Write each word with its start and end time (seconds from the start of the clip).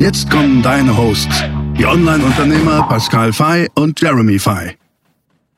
Jetzt 0.00 0.30
kommen 0.30 0.62
deine 0.62 0.96
Hosts, 0.96 1.42
die 1.76 1.84
Online-Unternehmer 1.84 2.88
Pascal 2.88 3.34
Fay 3.34 3.68
und 3.74 4.00
Jeremy 4.00 4.38
Fay. 4.38 4.78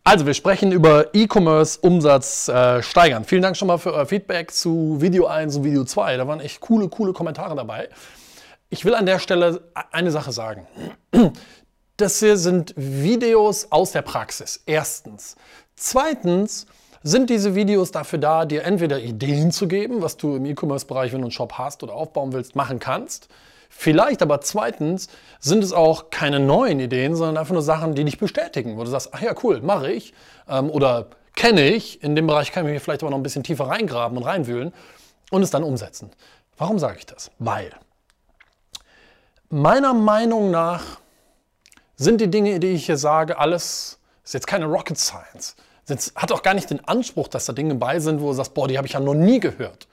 Also, 0.03 0.27
wir 0.27 0.35
sprechen 0.35 0.73
über 0.73 1.15
E-Commerce-Umsatz 1.15 2.49
äh, 2.49 2.83
steigern. 2.83 3.23
Vielen 3.23 3.43
Dank 3.43 3.57
schon 3.57 3.69
mal 3.69 3.79
für 3.79 3.95
euer 3.95 4.05
Feedback 4.05 4.51
zu 4.51 5.01
Video 5.01 5.29
1 5.29 5.59
und 5.59 5.63
Video 5.63 5.85
2. 5.85 6.17
Da 6.17 6.27
waren 6.27 6.41
echt 6.41 6.61
coole, 6.61 6.89
coole 6.89 7.13
Kommentare 7.13 7.55
dabei. 7.55 7.89
Ich 8.69 8.85
will 8.85 8.97
an 8.97 9.07
der 9.07 9.21
Stelle 9.21 9.63
eine 9.93 10.11
Sache 10.11 10.33
sagen. 10.33 10.67
Das 11.97 12.19
hier 12.19 12.37
sind 12.37 12.75
Videos 12.77 13.71
aus 13.71 13.93
der 13.93 14.03
Praxis. 14.03 14.61
Erstens. 14.67 15.37
Zweitens 15.77 16.67
sind 17.05 17.31
diese 17.31 17.55
Videos 17.55 17.93
dafür 17.93 18.19
da, 18.19 18.45
dir 18.45 18.65
entweder 18.65 18.99
Ideen 18.99 19.53
zu 19.53 19.69
geben, 19.69 20.03
was 20.03 20.17
du 20.17 20.35
im 20.35 20.47
E-Commerce-Bereich, 20.47 21.13
wenn 21.13 21.21
du 21.21 21.27
einen 21.27 21.31
Shop 21.31 21.53
hast 21.59 21.85
oder 21.85 21.95
aufbauen 21.95 22.33
willst, 22.33 22.57
machen 22.57 22.81
kannst. 22.81 23.29
Vielleicht 23.75 24.23
aber 24.23 24.41
zweitens 24.43 25.09
sind 25.41 25.65
es 25.65 25.73
auch 25.73 26.11
keine 26.11 26.39
neuen 26.39 26.79
Ideen, 26.79 27.17
sondern 27.17 27.39
einfach 27.39 27.55
nur 27.55 27.63
Sachen, 27.63 27.95
die 27.95 28.05
dich 28.05 28.19
bestätigen, 28.19 28.77
wo 28.77 28.85
du 28.85 28.91
sagst, 28.91 29.09
ach 29.13 29.23
ja, 29.23 29.35
cool, 29.43 29.61
mache 29.61 29.91
ich 29.91 30.13
ähm, 30.49 30.71
oder 30.71 31.07
kenne 31.35 31.65
ich. 31.65 32.03
In 32.03 32.15
dem 32.15 32.27
Bereich 32.27 32.53
kann 32.53 32.67
ich 32.67 32.73
mich 32.73 32.83
vielleicht 32.83 33.03
aber 33.03 33.11
noch 33.11 33.19
ein 33.19 33.25
bisschen 33.25 33.43
tiefer 33.43 33.65
reingraben 33.65 34.17
und 34.17 34.25
reinwühlen 34.25 34.73
und 35.31 35.43
es 35.43 35.51
dann 35.51 35.65
umsetzen. 35.65 36.11
Warum 36.59 36.79
sage 36.79 36.99
ich 36.99 37.07
das? 37.07 37.33
Weil 37.39 37.73
meiner 39.49 39.95
Meinung 39.95 40.51
nach 40.51 40.83
sind 41.97 42.21
die 42.21 42.31
Dinge, 42.31 42.61
die 42.61 42.69
ich 42.69 42.87
hier 42.87 42.99
sage, 42.99 43.39
alles 43.39 43.99
ist 44.23 44.35
jetzt 44.35 44.47
keine 44.47 44.67
Rocket 44.67 44.99
Science. 44.99 45.57
Es 45.89 46.13
hat 46.15 46.31
auch 46.31 46.43
gar 46.43 46.55
nicht 46.55 46.71
den 46.71 46.87
Anspruch, 46.87 47.27
dass 47.27 47.47
da 47.47 47.53
Dinge 47.53 47.75
bei 47.75 47.99
sind, 47.99 48.21
wo 48.21 48.29
du 48.29 48.35
sagst, 48.35 48.55
boah, 48.55 48.69
die 48.69 48.77
habe 48.77 48.87
ich 48.87 48.93
ja 48.93 49.01
noch 49.01 49.15
nie 49.15 49.41
gehört 49.41 49.89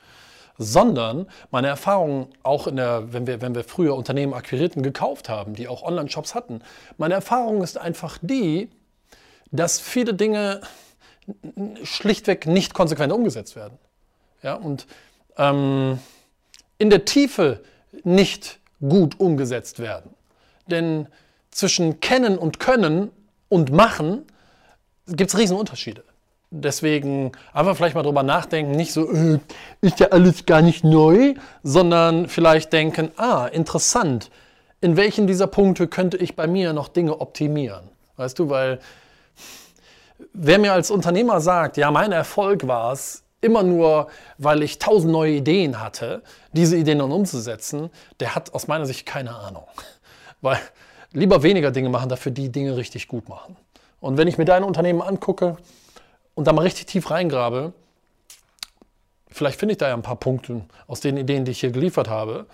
sondern 0.59 1.25
meine 1.51 1.67
Erfahrung 1.67 2.27
auch 2.43 2.67
in 2.67 2.75
der, 2.75 3.11
wenn 3.13 3.25
wir, 3.25 3.41
wenn 3.41 3.55
wir 3.55 3.63
früher 3.63 3.95
Unternehmen 3.95 4.33
akquirierten, 4.33 4.83
gekauft 4.83 5.29
haben, 5.29 5.55
die 5.55 5.67
auch 5.67 5.81
Online-Shops 5.81 6.35
hatten, 6.35 6.61
meine 6.97 7.15
Erfahrung 7.15 7.63
ist 7.63 7.77
einfach 7.77 8.19
die, 8.21 8.69
dass 9.51 9.79
viele 9.79 10.13
Dinge 10.13 10.61
schlichtweg 11.83 12.45
nicht 12.45 12.73
konsequent 12.73 13.13
umgesetzt 13.13 13.55
werden. 13.55 13.77
Ja, 14.43 14.55
und 14.55 14.85
ähm, 15.37 15.99
in 16.77 16.89
der 16.89 17.05
Tiefe 17.05 17.61
nicht 18.03 18.59
gut 18.81 19.19
umgesetzt 19.19 19.79
werden. 19.79 20.13
Denn 20.67 21.07
zwischen 21.51 21.99
kennen 21.99 22.37
und 22.37 22.59
können 22.59 23.11
und 23.47 23.71
machen 23.71 24.25
gibt 25.07 25.31
es 25.31 25.37
Riesenunterschiede. 25.37 26.03
Deswegen 26.51 27.31
einfach 27.53 27.75
vielleicht 27.75 27.93
mal 27.93 28.01
drüber 28.01 28.23
nachdenken, 28.23 28.71
nicht 28.71 28.91
so, 28.91 29.11
äh, 29.11 29.39
ist 29.81 29.99
ja 29.99 30.07
alles 30.07 30.45
gar 30.45 30.61
nicht 30.61 30.83
neu, 30.83 31.35
sondern 31.61 32.27
vielleicht 32.27 32.73
denken, 32.73 33.11
ah, 33.17 33.45
interessant, 33.45 34.31
in 34.81 34.97
welchen 34.97 35.27
dieser 35.27 35.45
Punkte 35.47 35.87
könnte 35.87 36.17
ich 36.17 36.35
bei 36.35 36.47
mir 36.47 36.73
noch 36.73 36.87
Dinge 36.87 37.21
optimieren? 37.21 37.89
Weißt 38.17 38.39
du, 38.39 38.49
weil 38.49 38.79
wer 40.33 40.57
mir 40.57 40.73
als 40.73 40.89
Unternehmer 40.89 41.39
sagt, 41.39 41.77
ja, 41.77 41.91
mein 41.91 42.11
Erfolg 42.11 42.67
war 42.67 42.93
es, 42.93 43.23
immer 43.41 43.63
nur, 43.63 44.07
weil 44.37 44.63
ich 44.63 44.79
tausend 44.79 45.11
neue 45.11 45.33
Ideen 45.33 45.79
hatte, 45.79 46.23
diese 46.51 46.77
Ideen 46.77 46.99
dann 46.99 47.11
umzusetzen, 47.11 47.89
der 48.19 48.35
hat 48.35 48.53
aus 48.53 48.67
meiner 48.67 48.85
Sicht 48.85 49.05
keine 49.05 49.35
Ahnung. 49.35 49.63
Weil 50.41 50.59
lieber 51.11 51.43
weniger 51.43 51.71
Dinge 51.71 51.89
machen, 51.89 52.09
dafür 52.09 52.31
die 52.31 52.49
Dinge 52.49 52.75
richtig 52.77 53.07
gut 53.07 53.29
machen. 53.29 53.55
Und 53.99 54.17
wenn 54.17 54.27
ich 54.27 54.37
mir 54.37 54.45
dein 54.45 54.63
Unternehmen 54.63 55.01
angucke, 55.01 55.57
und 56.39 56.45
da 56.45 56.53
mal 56.53 56.61
richtig 56.61 56.85
tief 56.85 57.11
reingrabe, 57.11 57.73
vielleicht 59.27 59.59
finde 59.59 59.73
ich 59.73 59.77
da 59.77 59.89
ja 59.89 59.93
ein 59.93 60.03
paar 60.03 60.15
Punkte 60.15 60.61
aus 60.87 61.01
den 61.01 61.17
Ideen, 61.17 61.43
die 61.43 61.51
ich 61.51 61.59
hier 61.59 61.71
geliefert 61.71 62.07
habe, 62.07 62.45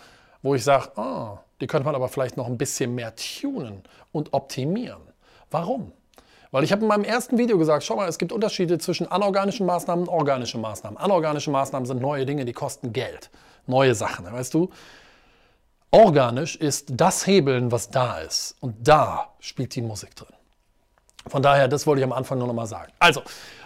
wo 0.42 0.56
ich 0.56 0.64
sage, 0.64 0.90
oh, 0.96 1.38
die 1.62 1.68
könnte 1.68 1.86
man 1.86 1.94
aber 1.94 2.10
vielleicht 2.10 2.36
noch 2.36 2.48
ein 2.48 2.58
bisschen 2.58 2.96
mehr 2.96 3.14
tunen 3.16 3.84
und 4.12 4.34
optimieren. 4.34 5.04
Warum? 5.52 5.92
Weil 6.50 6.64
ich 6.64 6.72
habe 6.72 6.82
in 6.82 6.88
meinem 6.88 7.04
ersten 7.04 7.38
Video 7.38 7.60
gesagt, 7.60 7.84
schau 7.84 7.96
mal, 7.96 8.10
es 8.10 8.18
gibt 8.18 8.32
Unterschiede 8.32 8.80
zwischen 8.80 9.06
anorganischen 9.12 9.68
Maßnahmen 9.68 10.08
und 10.08 10.12
organischen 10.12 10.62
Maßnahmen. 10.62 10.98
Anorganische 10.98 11.52
Maßnahmen 11.52 11.86
sind 11.86 12.02
neue 12.02 12.26
Dinge, 12.26 12.44
die 12.44 12.54
kosten 12.54 12.92
Geld. 12.92 13.30
Neue 13.68 13.94
Sachen, 13.94 14.26
weißt 14.26 14.56
du? 14.56 14.72
Organisch 15.92 16.56
ist 16.56 16.88
das 16.90 17.28
Hebeln, 17.28 17.72
was 17.72 17.92
da 17.92 18.18
ist. 18.18 18.56
Und 18.62 18.88
da 18.88 19.36
spielt 19.40 19.76
die 19.76 19.84
Musik 19.84 20.16
drin. 20.16 20.34
Von 21.28 21.42
daher, 21.42 21.68
das 21.68 21.88
wollte 21.88 22.02
ich 22.02 22.06
am 22.06 22.12
Anfang 22.14 22.38
nur 22.38 22.48
noch 22.48 22.54
mal 22.54 22.68
sagen. 22.68 22.92
Also, 23.00 23.22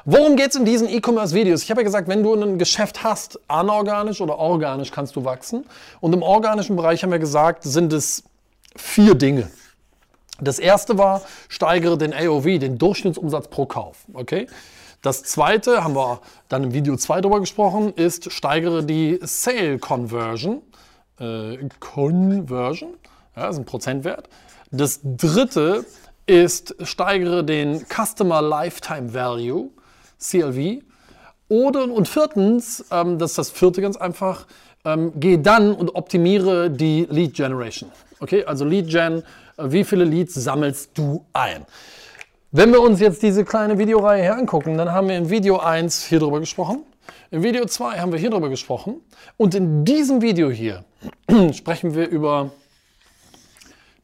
worum 0.05 0.37
geht 0.37 0.51
es 0.51 0.55
in 0.55 0.63
diesen 0.63 0.87
E-Commerce-Videos? 0.87 1.63
Ich 1.63 1.69
habe 1.69 1.81
ja 1.81 1.85
gesagt, 1.85 2.07
wenn 2.07 2.23
du 2.23 2.33
ein 2.33 2.57
Geschäft 2.57 3.03
hast, 3.03 3.39
anorganisch 3.49 4.21
oder 4.21 4.37
organisch 4.37 4.91
kannst 4.91 5.15
du 5.15 5.25
wachsen. 5.25 5.65
Und 5.99 6.13
im 6.13 6.21
organischen 6.21 6.75
Bereich 6.77 7.03
haben 7.03 7.11
wir 7.11 7.19
gesagt, 7.19 7.63
sind 7.63 7.91
es 7.91 8.23
vier 8.75 9.15
Dinge. 9.15 9.49
Das 10.41 10.57
erste 10.57 10.97
war, 10.97 11.21
steigere 11.49 11.97
den 11.97 12.13
AOV, 12.13 12.59
den 12.59 12.77
Durchschnittsumsatz 12.77 13.49
pro 13.49 13.65
Kauf. 13.65 14.05
Okay? 14.13 14.47
Das 15.01 15.23
zweite, 15.23 15.83
haben 15.83 15.95
wir 15.95 16.21
dann 16.47 16.63
im 16.63 16.73
Video 16.73 16.95
2 16.95 17.21
drüber 17.21 17.39
gesprochen, 17.39 17.93
ist, 17.93 18.31
steigere 18.31 18.83
die 18.83 19.19
Sale 19.21 19.79
Conversion. 19.79 20.61
Äh, 21.19 21.57
Conversion, 21.79 22.93
ja, 23.35 23.49
ist 23.49 23.57
ein 23.57 23.65
Prozentwert. 23.65 24.29
Das 24.71 24.99
dritte 25.03 25.85
ist, 26.29 26.75
steigere 26.83 27.43
den 27.43 27.85
Customer 27.87 28.41
Lifetime 28.41 29.13
Value, 29.13 29.69
CLV. 30.19 30.83
Oder, 31.47 31.91
und 31.91 32.07
viertens, 32.07 32.85
ähm, 32.91 33.17
das 33.17 33.31
ist 33.31 33.37
das 33.39 33.49
vierte 33.49 33.81
ganz 33.81 33.97
einfach, 33.97 34.45
ähm, 34.85 35.19
gehe 35.19 35.39
dann 35.39 35.73
und 35.73 35.95
optimiere 35.95 36.69
die 36.69 37.07
Lead 37.09 37.33
Generation. 37.33 37.91
Okay, 38.19 38.45
also 38.45 38.63
Lead 38.63 38.87
Gen, 38.89 39.23
äh, 39.57 39.63
wie 39.65 39.83
viele 39.83 40.03
Leads 40.03 40.35
sammelst 40.35 40.91
du 40.93 41.25
ein? 41.33 41.65
Wenn 42.51 42.71
wir 42.71 42.81
uns 42.81 42.99
jetzt 42.99 43.23
diese 43.23 43.43
kleine 43.43 43.77
Videoreihe 43.79 44.21
hier 44.21 44.35
angucken, 44.35 44.77
dann 44.77 44.91
haben 44.91 45.09
wir 45.09 45.17
in 45.17 45.29
Video 45.29 45.57
1 45.57 46.05
hier 46.05 46.19
drüber 46.19 46.39
gesprochen. 46.39 46.83
In 47.31 47.41
Video 47.41 47.65
2 47.65 47.99
haben 47.99 48.11
wir 48.11 48.19
hier 48.19 48.29
drüber 48.29 48.49
gesprochen. 48.49 49.01
Und 49.37 49.55
in 49.55 49.83
diesem 49.83 50.21
Video 50.21 50.51
hier 50.51 50.83
sprechen 51.53 51.95
wir 51.95 52.07
über 52.07 52.51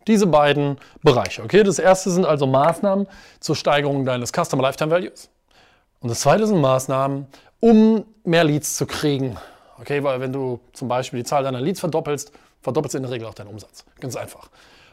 diese 0.08 0.28
beiden 0.28 0.78
Bereiche. 1.04 1.44
Okay, 1.44 1.64
das 1.64 1.80
erste 1.80 2.12
sind 2.12 2.26
also 2.26 2.48
Maßnahmen 2.48 3.08
zur 3.40 3.56
Steigerung 3.56 4.06
deines 4.06 4.32
Customer 4.32 4.64
Lifetime 4.64 4.92
Values. 4.92 5.30
Und 6.00 6.10
das 6.10 6.22
zweite 6.22 6.46
sind 6.46 6.62
Maßnahmen, 6.62 7.28
um 7.60 8.06
mehr 8.24 8.44
Leads 8.44 8.76
zu 8.76 8.86
kriegen. 8.86 9.38
Okay, 9.80 10.04
weil 10.04 10.20
wenn 10.20 10.32
du 10.32 10.60
zum 10.74 10.88
Beispiel 10.88 11.20
die 11.20 11.26
Zahl 11.26 11.44
deiner 11.44 11.62
Leads 11.62 11.80
verdoppelst, 11.80 12.32
verdoppelst 12.62 12.94
du 12.94 12.98
in 12.98 13.04
der 13.04 13.12
Regel 13.12 13.28
auch 13.28 13.34
deinen 13.34 13.48
Umsatz. 13.48 13.86
Ganz 14.00 14.16
einfach. 14.16 14.50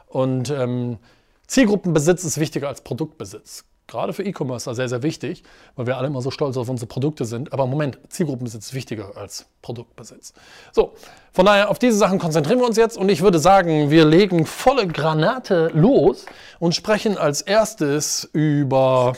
Und 0.09 0.51
ähm, 0.51 0.99
Zielgruppenbesitz 1.47 2.25
ist 2.25 2.39
wichtiger 2.39 2.69
als 2.69 2.81
Produktbesitz 2.81 3.65
gerade 3.87 4.13
für 4.13 4.23
E-Commerce 4.23 4.75
sehr, 4.75 4.89
sehr 4.89 5.03
wichtig, 5.03 5.43
weil 5.77 5.87
wir 5.87 5.97
alle 5.97 6.07
immer 6.07 6.23
so 6.23 6.31
stolz 6.31 6.57
auf 6.57 6.69
unsere 6.69 6.87
Produkte 6.87 7.25
sind. 7.25 7.53
Aber 7.53 7.67
Moment, 7.67 7.99
Zielgruppenbesitz 8.09 8.67
ist 8.67 8.75
wichtiger 8.75 9.17
als 9.17 9.47
Produktbesitz. 9.61 10.33
So, 10.73 10.95
von 11.33 11.47
daher 11.47 11.71
auf 11.71 11.79
diese 11.79 11.97
Sachen 11.97 12.19
konzentrieren 12.19 12.61
wir 12.61 12.67
uns 12.67 12.77
jetzt 12.77 12.97
und 12.97 13.09
ich 13.09 13.23
würde 13.23 13.39
sagen, 13.39 13.91
wir 13.91 14.05
legen 14.05 14.47
volle 14.47 14.87
Granate 14.87 15.71
los 15.75 16.27
und 16.59 16.75
sprechen 16.75 17.19
als 17.19 17.43
erstes 17.43 18.29
über 18.33 19.15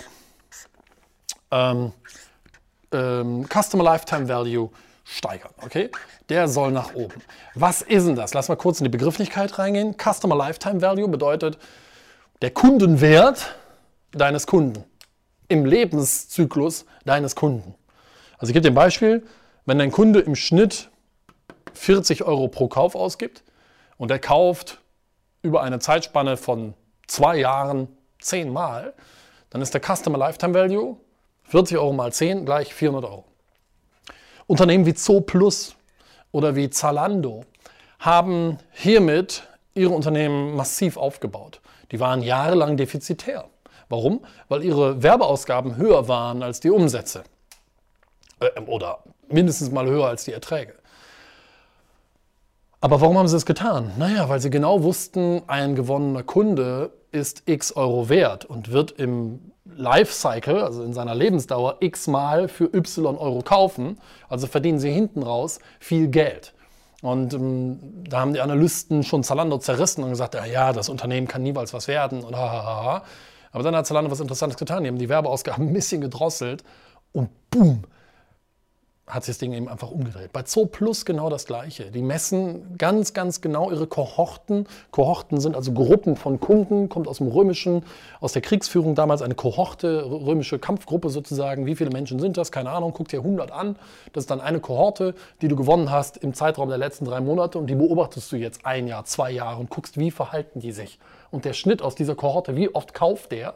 ähm, 1.50 1.93
ähm, 2.93 3.46
Customer 3.49 3.84
Lifetime 3.84 4.28
Value 4.28 4.70
steigern. 5.05 5.52
Okay? 5.62 5.90
Der 6.28 6.49
soll 6.49 6.72
nach 6.72 6.94
oben. 6.94 7.20
Was 7.55 7.82
ist 7.82 8.06
denn 8.06 8.17
das? 8.17 8.34
Lass 8.34 8.49
mal 8.49 8.56
kurz 8.56 8.81
in 8.81 8.84
die 8.84 8.90
Begrifflichkeit 8.90 9.58
reingehen. 9.58 9.94
Customer 9.94 10.34
Lifetime 10.34 10.81
Value 10.81 11.08
bedeutet 11.08 11.58
der 12.40 12.50
Kundenwert 12.50 13.55
deines 14.14 14.46
Kunden, 14.46 14.84
im 15.49 15.64
Lebenszyklus 15.64 16.87
deines 17.05 17.37
Kunden. 17.37 17.75
Also 18.38 18.50
ich 18.50 18.55
gebe 18.55 18.62
dir 18.62 18.72
ein 18.72 18.75
Beispiel, 18.75 19.26
wenn 19.66 19.78
dein 19.78 19.90
Kunde 19.90 20.20
im 20.20 20.34
Schnitt 20.34 20.90
40 21.75 22.25
Euro 22.25 22.49
pro 22.49 22.69
Kauf 22.69 22.94
ausgibt 22.94 23.43
und 23.96 24.11
er 24.11 24.19
kauft 24.19 24.81
über 25.43 25.62
eine 25.62 25.78
Zeitspanne 25.78 26.37
von 26.37 26.75
zwei 27.06 27.38
Jahren 27.38 27.88
zehnmal, 28.20 28.94
dann 29.50 29.62
ist 29.62 29.75
der 29.75 29.81
Customer 29.81 30.19
Lifetime 30.19 30.55
Value 30.55 30.96
40 31.44 31.78
Euro 31.78 31.93
mal 31.93 32.12
10 32.12 32.44
gleich 32.44 32.75
400 32.75 33.10
Euro. 33.10 33.25
Unternehmen 34.46 34.87
wie 34.87 34.94
Zooplus 34.94 35.76
oder 36.32 36.56
wie 36.56 36.70
Zalando 36.70 37.44
haben 37.99 38.58
hiermit 38.72 39.44
ihre 39.75 39.93
Unternehmen 39.93 40.55
massiv 40.56 40.96
aufgebaut. 40.96 41.60
Die 41.90 42.00
waren 42.00 42.22
jahrelang 42.22 42.76
defizitär. 42.76 43.49
Warum? 43.88 44.25
Weil 44.48 44.64
ihre 44.64 45.02
Werbeausgaben 45.02 45.76
höher 45.76 46.08
waren 46.08 46.42
als 46.42 46.60
die 46.60 46.70
Umsätze. 46.70 47.25
Äh, 48.40 48.60
oder 48.62 49.00
mindestens 49.28 49.70
mal 49.70 49.86
höher 49.86 50.06
als 50.06 50.25
die 50.25 50.32
Erträge. 50.32 50.75
Aber 52.81 53.00
warum 53.00 53.16
haben 53.16 53.28
sie 53.28 53.36
es 53.36 53.46
getan? 53.46 53.92
Naja, 53.96 54.28
weil 54.28 54.40
sie 54.40 54.50
genau 54.50 54.82
wussten, 54.82 55.42
ein 55.46 55.75
gewonnener 55.75 56.22
Kunde 56.22 56.92
ist 57.12 57.44
x 57.46 57.72
Euro 57.72 58.10
wert 58.10 58.44
und 58.44 58.72
wird 58.72 58.90
im 58.92 59.52
Lifecycle, 59.64 60.62
also 60.62 60.82
in 60.82 60.92
seiner 60.92 61.14
Lebensdauer, 61.14 61.78
x 61.81 62.06
mal 62.08 62.48
für 62.48 62.64
y 62.75 63.16
Euro 63.16 63.40
kaufen. 63.40 63.98
Also 64.28 64.46
verdienen 64.46 64.78
sie 64.78 64.90
hinten 64.90 65.22
raus 65.22 65.60
viel 65.81 66.08
Geld. 66.08 66.52
Und 67.00 67.32
ähm, 67.34 67.78
da 68.08 68.20
haben 68.20 68.34
die 68.34 68.40
Analysten 68.40 69.02
schon 69.02 69.22
Zalando 69.22 69.58
zerrissen 69.58 70.04
und 70.04 70.10
gesagt, 70.10 70.34
ja, 70.34 70.44
ja, 70.44 70.72
das 70.72 70.88
Unternehmen 70.88 71.28
kann 71.28 71.42
niemals 71.42 71.72
was 71.72 71.88
werden 71.88 72.22
und 72.22 72.36
hahaha. 72.36 73.02
Aber 73.54 73.62
dann 73.62 73.76
hat 73.76 73.86
Zalando 73.86 74.10
was 74.10 74.18
Interessantes 74.18 74.58
getan. 74.58 74.82
Die 74.82 74.88
haben 74.88 74.98
die 74.98 75.08
Werbeausgaben 75.08 75.68
ein 75.68 75.72
bisschen 75.72 76.00
gedrosselt 76.00 76.64
und 77.12 77.30
boom, 77.50 77.84
hat 79.06 79.24
sich 79.24 79.34
das 79.34 79.38
Ding 79.38 79.52
eben 79.52 79.68
einfach 79.68 79.90
umgedreht. 79.90 80.32
Bei 80.32 80.42
Zoo 80.46 80.64
Plus 80.64 81.04
genau 81.04 81.28
das 81.28 81.44
Gleiche. 81.44 81.90
Die 81.90 82.00
messen 82.00 82.78
ganz, 82.78 83.12
ganz 83.12 83.42
genau 83.42 83.70
ihre 83.70 83.86
Kohorten. 83.86 84.66
Kohorten 84.92 85.40
sind 85.40 85.54
also 85.54 85.72
Gruppen 85.72 86.16
von 86.16 86.40
Kunden, 86.40 86.88
kommt 86.88 87.06
aus 87.06 87.18
dem 87.18 87.28
Römischen, 87.28 87.84
aus 88.20 88.32
der 88.32 88.40
Kriegsführung 88.40 88.94
damals 88.94 89.20
eine 89.20 89.34
Kohorte, 89.34 90.04
römische 90.04 90.58
Kampfgruppe 90.58 91.10
sozusagen. 91.10 91.66
Wie 91.66 91.76
viele 91.76 91.90
Menschen 91.90 92.18
sind 92.18 92.38
das? 92.38 92.50
Keine 92.50 92.70
Ahnung, 92.70 92.92
guck 92.94 93.08
dir 93.08 93.20
100 93.20 93.50
an. 93.50 93.76
Das 94.14 94.24
ist 94.24 94.30
dann 94.30 94.40
eine 94.40 94.60
Kohorte, 94.60 95.14
die 95.42 95.48
du 95.48 95.56
gewonnen 95.56 95.90
hast 95.90 96.16
im 96.16 96.32
Zeitraum 96.32 96.70
der 96.70 96.78
letzten 96.78 97.04
drei 97.04 97.20
Monate 97.20 97.58
und 97.58 97.66
die 97.66 97.74
beobachtest 97.74 98.32
du 98.32 98.36
jetzt 98.36 98.64
ein 98.64 98.86
Jahr, 98.86 99.04
zwei 99.04 99.30
Jahre 99.30 99.60
und 99.60 99.68
guckst, 99.68 99.98
wie 99.98 100.10
verhalten 100.10 100.60
die 100.60 100.72
sich. 100.72 100.98
Und 101.30 101.44
der 101.44 101.52
Schnitt 101.52 101.82
aus 101.82 101.94
dieser 101.94 102.14
Kohorte, 102.14 102.56
wie 102.56 102.74
oft 102.74 102.94
kauft 102.94 103.32
der, 103.32 103.54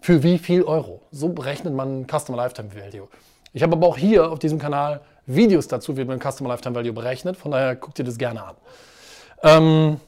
für 0.00 0.22
wie 0.22 0.38
viel 0.38 0.62
Euro. 0.62 1.02
So 1.10 1.30
berechnet 1.30 1.74
man 1.74 2.06
Customer 2.06 2.36
Lifetime 2.36 2.70
Value. 2.74 3.08
Ich 3.52 3.62
habe 3.62 3.76
aber 3.76 3.86
auch 3.86 3.98
hier 3.98 4.30
auf 4.30 4.38
diesem 4.38 4.58
Kanal 4.58 5.00
Videos 5.26 5.68
dazu, 5.68 5.96
wie 5.96 6.04
man 6.04 6.20
Customer 6.20 6.48
Lifetime 6.48 6.74
Value 6.74 6.92
berechnet. 6.92 7.36
Von 7.36 7.52
daher 7.52 7.76
guckt 7.76 7.98
ihr 7.98 8.04
das 8.04 8.18
gerne 8.18 8.42
an. 8.42 8.54
Ähm, 9.42 10.00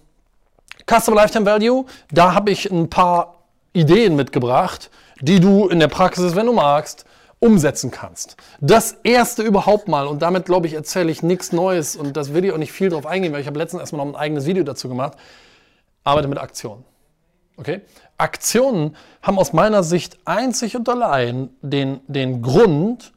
Customer 0.88 1.16
Lifetime 1.16 1.46
Value, 1.46 1.84
da 2.10 2.34
habe 2.34 2.50
ich 2.50 2.70
ein 2.70 2.90
paar 2.90 3.44
Ideen 3.72 4.16
mitgebracht, 4.16 4.90
die 5.20 5.40
du 5.40 5.68
in 5.68 5.80
der 5.80 5.88
Praxis, 5.88 6.34
wenn 6.34 6.46
du 6.46 6.52
magst, 6.52 7.04
umsetzen 7.38 7.90
kannst. 7.90 8.36
Das 8.60 8.96
erste 9.02 9.42
überhaupt 9.42 9.88
mal, 9.88 10.06
und 10.06 10.22
damit 10.22 10.46
glaube 10.46 10.66
ich, 10.66 10.74
erzähle 10.74 11.10
ich 11.10 11.22
nichts 11.22 11.52
Neues 11.52 11.96
und 11.96 12.16
das 12.16 12.32
will 12.32 12.44
ich 12.44 12.52
auch 12.52 12.58
nicht 12.58 12.72
viel 12.72 12.88
drauf 12.88 13.06
eingehen, 13.06 13.32
weil 13.32 13.40
ich 13.40 13.46
habe 13.46 13.58
letztens 13.58 13.80
erstmal 13.80 14.04
noch 14.04 14.14
ein 14.14 14.18
eigenes 14.18 14.46
Video 14.46 14.64
dazu 14.64 14.88
gemacht. 14.88 15.12
Arbeite 16.04 16.28
mit 16.28 16.38
Aktionen. 16.38 16.84
Okay? 17.56 17.82
Aktionen 18.16 18.96
haben 19.22 19.38
aus 19.38 19.52
meiner 19.52 19.82
Sicht 19.82 20.18
einzig 20.24 20.76
und 20.76 20.88
allein 20.88 21.50
den, 21.62 22.00
den 22.06 22.42
Grund, 22.42 23.12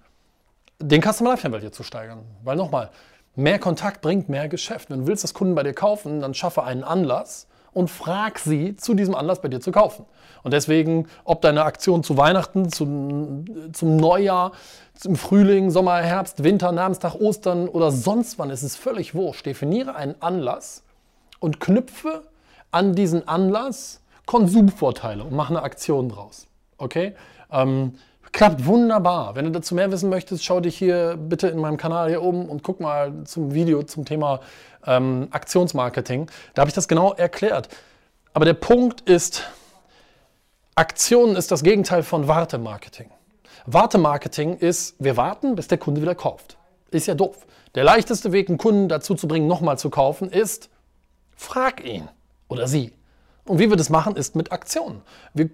den 0.80 1.02
Customer 1.02 1.32
Lifetime 1.32 1.56
Value 1.56 1.72
zu 1.72 1.84
steigern. 1.84 2.24
Weil 2.44 2.56
nochmal, 2.56 2.90
mehr 3.36 3.60
Kontakt 3.60 4.02
bringt 4.02 4.30
mehr 4.30 4.48
Geschäft. 4.48 4.90
Wenn 4.90 5.02
du 5.02 5.08
willst, 5.08 5.24
dass 5.24 5.34
Kunden 5.34 5.56
bei 5.56 5.64
dir 5.64 5.74
kaufen, 5.74 6.22
dann 6.22 6.34
schaffe 6.34 6.64
einen 6.64 6.84
Anlass 6.84 7.48
und 7.74 7.90
frag 7.90 8.40
sie, 8.40 8.76
zu 8.76 8.94
diesem 8.94 9.14
Anlass 9.16 9.42
bei 9.42 9.50
dir 9.50 9.62
zu 9.62 9.72
kaufen. 9.72 10.06
Und 10.44 10.52
deswegen, 10.54 11.08
ob 11.24 11.42
deine 11.42 11.64
Aktion 11.64 12.04
zu 12.04 12.18
Weihnachten, 12.18 12.72
zum, 12.72 13.74
zum 13.74 13.98
Neujahr, 13.98 14.54
zum 14.96 15.16
Frühling, 15.16 15.70
Sommer, 15.70 15.98
Herbst, 15.98 16.44
Winter, 16.44 16.72
Namenstag, 16.72 17.16
Ostern 17.16 17.68
oder 17.68 17.92
sonst 17.92 18.40
wann, 18.40 18.50
ist 18.50 18.64
es 18.64 18.76
völlig 18.76 19.14
wurscht. 19.14 19.46
Definiere 19.46 19.96
einen 19.96 20.16
Anlass 20.22 20.84
und 21.40 21.60
knüpfe 21.60 22.24
an 22.72 22.96
diesen 22.96 23.28
Anlass 23.28 24.02
Konsumvorteile 24.26 25.24
und 25.24 25.34
mache 25.34 25.50
eine 25.50 25.64
Aktion 25.64 26.10
draus. 26.10 26.48
Okay? 26.78 27.16
Ähm, 27.52 27.96
Klappt 28.38 28.68
wunderbar. 28.68 29.34
Wenn 29.34 29.46
du 29.46 29.52
dazu 29.52 29.74
mehr 29.74 29.92
wissen 29.92 30.12
möchtest, 30.12 30.46
schau 30.46 30.60
dich 30.60 30.78
hier 30.78 31.18
bitte 31.18 31.48
in 31.48 31.58
meinem 31.58 31.78
Kanal 31.78 32.10
hier 32.10 32.22
oben 32.22 32.48
und 32.48 32.62
guck 32.62 32.80
mal 32.80 33.24
zum 33.24 33.56
Video 33.56 33.82
zum 33.82 34.06
Thema 34.06 34.42
ähm, 34.86 35.28
Aktionsmarketing. 35.32 36.30
Da 36.54 36.62
habe 36.62 36.70
ich 36.70 36.76
das 36.76 36.88
genau 36.88 37.14
erklärt. 37.14 37.68
Aber 38.34 38.46
der 38.46 38.54
Punkt 38.54 39.02
ist, 39.10 39.42
Aktionen 40.76 41.36
ist 41.36 41.50
das 41.50 41.64
Gegenteil 41.64 42.04
von 42.04 42.28
Wartemarketing. 42.28 43.10
Wartemarketing 43.66 44.58
ist, 44.58 44.96
wir 45.00 45.18
warten, 45.18 45.56
bis 45.56 45.68
der 45.68 45.80
Kunde 45.80 46.04
wieder 46.04 46.14
kauft. 46.14 46.60
Ist 46.92 47.08
ja 47.08 47.16
doof. 47.16 47.48
Der 47.74 47.86
leichteste 47.86 48.34
Weg, 48.34 48.50
einen 48.50 48.60
Kunden 48.60 48.88
dazu 48.88 49.16
zu 49.16 49.28
bringen, 49.28 49.48
nochmal 49.48 49.80
zu 49.80 49.90
kaufen, 49.90 50.30
ist, 50.30 50.70
frag 51.36 51.84
ihn 51.84 52.08
oder 52.50 52.68
sie. 52.68 52.94
Und 53.46 53.58
wie 53.58 53.72
wir 53.72 53.78
das 53.78 53.90
machen, 53.90 54.16
ist 54.16 54.36
mit 54.36 54.52
Aktionen. 54.52 55.02
Wir 55.34 55.50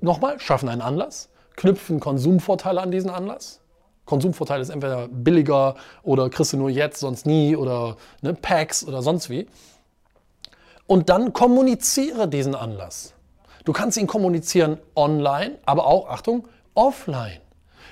nochmal 0.00 0.38
schaffen 0.38 0.68
einen 0.68 0.82
Anlass, 0.82 1.28
knüpfen 1.56 2.00
Konsumvorteile 2.00 2.80
an 2.80 2.90
diesen 2.90 3.10
Anlass. 3.10 3.60
Konsumvorteil 4.04 4.60
ist 4.60 4.70
entweder 4.70 5.08
billiger 5.08 5.76
oder 6.02 6.28
kriegst 6.28 6.52
du 6.52 6.56
nur 6.56 6.70
jetzt, 6.70 7.00
sonst 7.00 7.24
nie 7.24 7.56
oder 7.56 7.96
ne, 8.20 8.34
Packs 8.34 8.84
oder 8.86 9.02
sonst 9.02 9.30
wie. 9.30 9.46
Und 10.86 11.08
dann 11.08 11.32
kommuniziere 11.32 12.28
diesen 12.28 12.54
Anlass. 12.54 13.14
Du 13.64 13.72
kannst 13.72 13.96
ihn 13.96 14.08
kommunizieren 14.08 14.78
online, 14.96 15.58
aber 15.64 15.86
auch, 15.86 16.08
Achtung, 16.08 16.48
offline. 16.74 17.40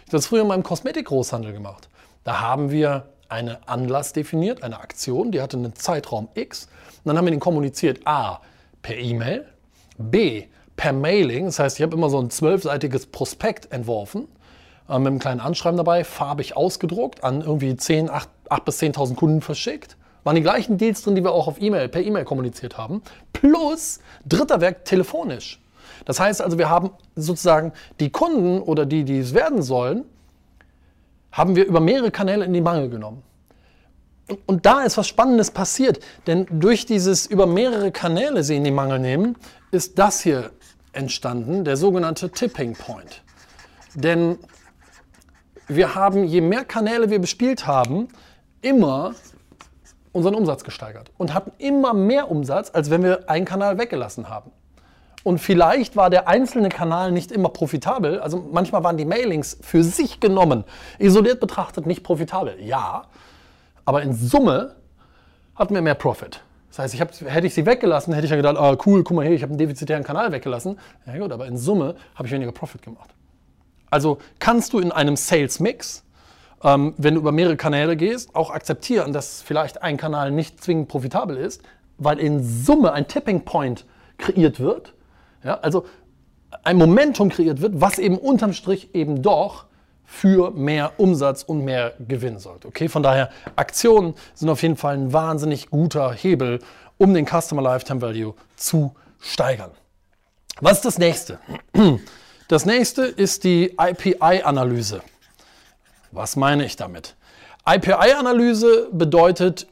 Ich 0.01 0.09
habe 0.09 0.19
das 0.19 0.27
früher 0.27 0.43
in 0.43 0.49
meinem 0.49 0.65
Kosmetikgroßhandel 0.65 1.53
gemacht. 1.53 1.89
Da 2.25 2.41
haben 2.41 2.71
wir 2.71 3.07
einen 3.29 3.57
Anlass 3.67 4.13
definiert, 4.13 4.65
eine 4.65 4.81
Aktion, 4.81 5.31
die 5.31 5.41
hatte 5.41 5.57
einen 5.57 5.77
Zeitraum 5.77 6.29
X. 6.35 6.67
Und 7.05 7.09
dann 7.09 7.17
haben 7.17 7.25
wir 7.25 7.31
den 7.31 7.41
kommuniziert, 7.41 8.01
a, 8.05 8.41
per 8.83 8.97
E-Mail, 8.97 9.47
b, 9.97 10.47
per 10.81 10.95
Mailing. 10.95 11.45
Das 11.45 11.59
heißt, 11.59 11.79
ich 11.79 11.83
habe 11.83 11.95
immer 11.95 12.09
so 12.09 12.19
ein 12.19 12.31
zwölfseitiges 12.31 13.05
Prospekt 13.05 13.71
entworfen 13.71 14.29
äh, 14.89 14.99
mit 14.99 15.09
einem 15.09 15.19
kleinen 15.19 15.41
Anschreiben 15.41 15.77
dabei, 15.77 16.05
farbig 16.05 16.57
ausgedruckt, 16.57 17.23
an 17.23 17.43
irgendwie 17.43 17.77
10, 17.77 18.09
8, 18.09 18.31
8 18.49 18.65
bis 18.65 18.81
10.000 18.81 19.15
Kunden 19.15 19.43
verschickt. 19.43 19.99
Waren 20.25 20.37
die 20.37 20.43
gleichen 20.43 20.79
Deals 20.79 21.03
drin, 21.03 21.17
die 21.17 21.23
wir 21.23 21.33
auch 21.33 21.49
auf 21.49 21.61
E-Mail, 21.61 21.91
per 21.91 22.01
E-Mail 22.01 22.25
kommuniziert 22.25 22.79
haben. 22.79 23.03
Plus 23.35 24.01
dritter 24.27 24.63
Werk 24.63 24.87
telefonisch. 24.87 25.61
Das 26.07 26.19
heißt 26.19 26.41
also, 26.41 26.57
wir 26.57 26.71
haben 26.71 26.93
sozusagen 27.15 27.75
die 28.01 28.09
Kunden 28.09 28.63
oder 28.63 28.87
die, 28.87 29.05
die 29.05 29.19
es 29.19 29.35
werden 29.35 29.61
sollen, 29.61 30.05
haben 31.31 31.57
wir 31.57 31.67
über 31.67 31.81
mehrere 31.81 32.11
Kanäle 32.11 32.47
in 32.47 32.55
die 32.55 32.63
Mangel 32.63 32.89
genommen. 32.89 33.23
Und 34.47 34.65
da 34.65 34.83
ist 34.83 34.97
was 34.97 35.09
Spannendes 35.09 35.51
passiert, 35.51 36.01
denn 36.27 36.47
durch 36.51 36.87
dieses 36.87 37.27
über 37.27 37.47
mehrere 37.47 37.93
Kanäle 37.93 38.45
sie 38.45 38.57
in 38.57 38.65
die 38.65 38.71
Mangel 38.71 38.99
nehmen, 38.99 39.37
ist 39.73 39.99
das 39.99 40.21
hier 40.21 40.53
entstanden, 40.93 41.65
der 41.65 41.77
sogenannte 41.77 42.31
Tipping 42.31 42.75
Point. 42.75 43.23
Denn 43.95 44.39
wir 45.69 45.95
haben, 45.95 46.25
je 46.25 46.41
mehr 46.41 46.65
Kanäle 46.65 47.11
wir 47.11 47.21
bespielt 47.21 47.67
haben, 47.67 48.09
immer 48.63 49.15
unseren 50.13 50.35
Umsatz 50.35 50.65
gesteigert 50.65 51.11
und 51.19 51.35
hatten 51.35 51.53
immer 51.59 51.95
mehr 51.95 52.31
Umsatz, 52.31 52.71
als 52.73 52.91
wenn 52.91 53.03
wir 53.03 53.31
einen 53.31 53.45
Kanal 53.45 53.79
weggelassen 53.79 54.29
haben. 54.29 54.51
Und 55.23 55.39
vielleicht 55.39 55.97
war 55.97 56.09
der 56.09 56.29
einzelne 56.29 56.71
Kanal 56.71 57.13
nicht 57.13 57.31
immer 57.31 57.51
profitabel. 57.51 58.21
Also 58.21 58.49
manchmal 58.51 58.83
waren 58.83 58.97
die 58.97 59.05
Mailings 59.05 59.59
für 59.61 59.85
sich 59.85 60.19
genommen, 60.19 60.65
isoliert 60.99 61.41
betrachtet, 61.41 61.87
nicht 61.87 62.03
profitabel. 62.03 62.57
Ja, 62.61 63.05
aber 63.85 64.03
in 64.03 64.15
Summe 64.15 64.77
hatten 65.55 65.75
wir 65.75 65.83
mehr 65.83 65.95
Profit. 65.95 66.43
Das 66.71 66.79
heißt, 66.79 66.95
ich 66.95 67.01
hab, 67.01 67.13
hätte 67.21 67.47
ich 67.47 67.55
sie 67.55 67.67
weggelassen, 67.67 68.15
hätte 68.15 68.25
ich 68.25 68.31
ja 68.31 68.37
gedacht, 68.37 68.57
ah, 68.57 68.77
cool, 68.87 69.03
guck 69.03 69.17
mal 69.17 69.27
hier, 69.27 69.35
ich 69.35 69.43
habe 69.43 69.51
einen 69.51 69.59
defizitären 69.59 70.05
Kanal 70.05 70.31
weggelassen. 70.31 70.79
Ja 71.05 71.19
gut, 71.19 71.33
aber 71.33 71.47
in 71.47 71.57
Summe 71.57 71.97
habe 72.15 72.29
ich 72.29 72.33
weniger 72.33 72.53
Profit 72.53 72.83
gemacht. 72.83 73.11
Also 73.91 74.19
kannst 74.39 74.73
du 74.73 74.79
in 74.79 74.93
einem 74.93 75.17
Sales 75.17 75.59
Mix, 75.59 76.05
ähm, 76.63 76.95
wenn 76.97 77.15
du 77.15 77.21
über 77.21 77.33
mehrere 77.33 77.57
Kanäle 77.57 77.97
gehst, 77.97 78.37
auch 78.37 78.51
akzeptieren, 78.51 79.13
dass 79.13 79.43
vielleicht 79.43 79.83
ein 79.83 79.97
Kanal 79.97 80.31
nicht 80.31 80.63
zwingend 80.63 80.89
profitabel 80.89 81.37
ist, 81.37 81.63
weil 81.99 82.21
in 82.21 82.45
Summe 82.45 82.93
ein 82.93 83.09
Tipping 83.09 83.45
Point 83.45 83.85
kreiert 84.17 84.61
wird. 84.61 84.95
Ja, 85.43 85.59
also 85.61 85.87
ein 86.63 86.77
Momentum 86.77 87.31
kreiert 87.31 87.61
wird, 87.61 87.81
was 87.81 87.99
eben 87.99 88.17
unterm 88.17 88.53
Strich 88.53 88.95
eben 88.95 89.23
doch 89.23 89.67
für 90.11 90.51
mehr 90.51 90.93
Umsatz 90.99 91.45
und 91.45 91.65
mehr 91.65 91.95
Gewinn 92.07 92.39
sorgt. 92.41 92.67
Okay, 92.67 92.89
von 92.89 93.03
daher 93.03 93.31
Aktionen 93.55 94.15
sind 94.35 94.51
auf 94.51 94.61
jeden 94.61 94.77
Fall 94.77 94.97
ein 94.97 95.13
wahnsinnig 95.13 95.71
guter 95.71 96.13
Hebel, 96.13 96.59
um 96.99 97.15
den 97.15 97.27
Customer 97.27 97.63
Lifetime 97.63 98.03
Value 98.03 98.35
zu 98.57 98.95
steigern. 99.21 99.71
Was 100.61 100.79
ist 100.79 100.85
das 100.85 100.99
nächste? 100.99 101.39
Das 102.49 102.67
nächste 102.67 103.05
ist 103.05 103.45
die 103.45 103.77
IPI-Analyse. 103.79 105.01
Was 106.11 106.35
meine 106.35 106.65
ich 106.65 106.75
damit? 106.75 107.15
IPI-Analyse 107.65 108.89
bedeutet 108.91 109.69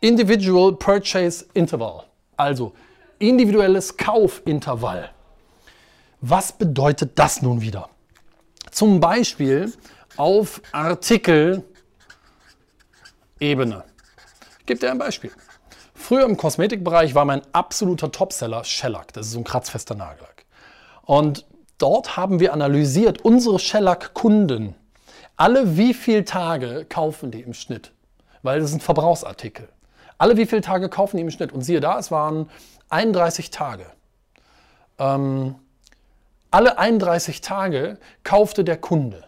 Individual 0.00 0.72
Purchase 0.76 1.44
Interval, 1.54 2.04
also 2.36 2.72
individuelles 3.18 3.96
Kaufintervall. 3.96 5.10
Was 6.20 6.52
bedeutet 6.52 7.18
das 7.18 7.42
nun 7.42 7.60
wieder? 7.60 7.90
Zum 8.70 9.00
Beispiel 9.00 9.72
auf 10.16 10.60
Artikelebene. 10.72 11.64
Ich 13.40 14.66
gebe 14.66 14.80
dir 14.80 14.90
ein 14.90 14.98
Beispiel. 14.98 15.32
Früher 15.94 16.24
im 16.24 16.36
Kosmetikbereich 16.36 17.14
war 17.14 17.24
mein 17.24 17.42
absoluter 17.52 18.10
Topseller 18.10 18.64
Shellac. 18.64 19.12
Das 19.12 19.26
ist 19.26 19.32
so 19.32 19.38
ein 19.38 19.44
kratzfester 19.44 19.94
Nagellack. 19.94 20.44
Und 21.02 21.46
dort 21.78 22.16
haben 22.16 22.40
wir 22.40 22.52
analysiert, 22.52 23.22
unsere 23.22 23.58
Shellac-Kunden, 23.58 24.74
alle 25.36 25.76
wie 25.76 25.94
viele 25.94 26.24
Tage 26.24 26.84
kaufen 26.88 27.30
die 27.30 27.40
im 27.40 27.54
Schnitt? 27.54 27.92
Weil 28.42 28.60
das 28.60 28.70
ist 28.70 28.76
ein 28.76 28.80
Verbrauchsartikel. 28.80 29.68
Alle 30.18 30.36
wie 30.36 30.46
viele 30.46 30.60
Tage 30.60 30.88
kaufen 30.88 31.16
die 31.16 31.22
im 31.22 31.30
Schnitt? 31.30 31.52
Und 31.52 31.62
siehe 31.62 31.80
da, 31.80 31.98
es 31.98 32.10
waren 32.10 32.50
31 32.90 33.50
Tage. 33.50 33.86
Ähm, 34.98 35.54
alle 36.50 36.78
31 36.78 37.40
Tage 37.40 37.98
kaufte 38.24 38.64
der 38.64 38.76
Kunde. 38.76 39.24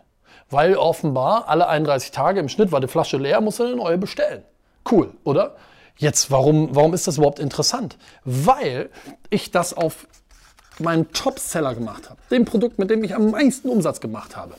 Weil 0.50 0.76
offenbar 0.76 1.48
alle 1.48 1.66
31 1.66 2.10
Tage 2.10 2.40
im 2.40 2.48
Schnitt 2.48 2.72
war 2.72 2.80
die 2.80 2.88
Flasche 2.88 3.16
leer, 3.16 3.40
muss 3.40 3.58
er 3.58 3.66
eine 3.66 3.76
neue 3.76 3.98
bestellen. 3.98 4.42
Cool, 4.90 5.12
oder? 5.24 5.56
Jetzt, 5.96 6.30
warum, 6.30 6.74
warum 6.74 6.94
ist 6.94 7.06
das 7.06 7.16
überhaupt 7.16 7.38
interessant? 7.38 7.96
Weil 8.24 8.90
ich 9.30 9.50
das 9.50 9.74
auf 9.74 10.06
meinen 10.78 11.12
Topseller 11.12 11.74
gemacht 11.74 12.10
habe. 12.10 12.20
Dem 12.30 12.44
Produkt, 12.44 12.78
mit 12.78 12.90
dem 12.90 13.04
ich 13.04 13.14
am 13.14 13.30
meisten 13.30 13.68
Umsatz 13.68 14.00
gemacht 14.00 14.36
habe. 14.36 14.54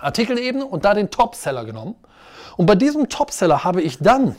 Artikelebene 0.00 0.64
und 0.64 0.84
da 0.84 0.94
den 0.94 1.10
Topseller 1.10 1.64
genommen. 1.64 1.96
Und 2.56 2.66
bei 2.66 2.74
diesem 2.74 3.08
Topseller 3.08 3.64
habe 3.64 3.82
ich 3.82 3.98
dann 3.98 4.36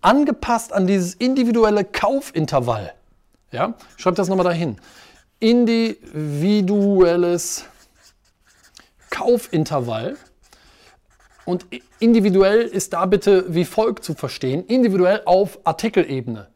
angepasst 0.00 0.72
an 0.72 0.86
dieses 0.86 1.14
individuelle 1.14 1.84
Kaufintervall. 1.84 2.92
Ja, 3.52 3.74
schreibt 3.96 4.18
das 4.18 4.28
nochmal 4.28 4.44
dahin. 4.44 4.78
Individuelles 5.40 7.64
Kaufintervall. 9.08 10.16
Und 11.46 11.64
individuell 11.98 12.60
ist 12.60 12.92
da 12.92 13.06
bitte 13.06 13.46
wie 13.48 13.64
folgt 13.64 14.04
zu 14.04 14.12
verstehen. 14.14 14.66
Individuell 14.66 15.22
auf 15.24 15.58
Artikelebene. 15.64 16.48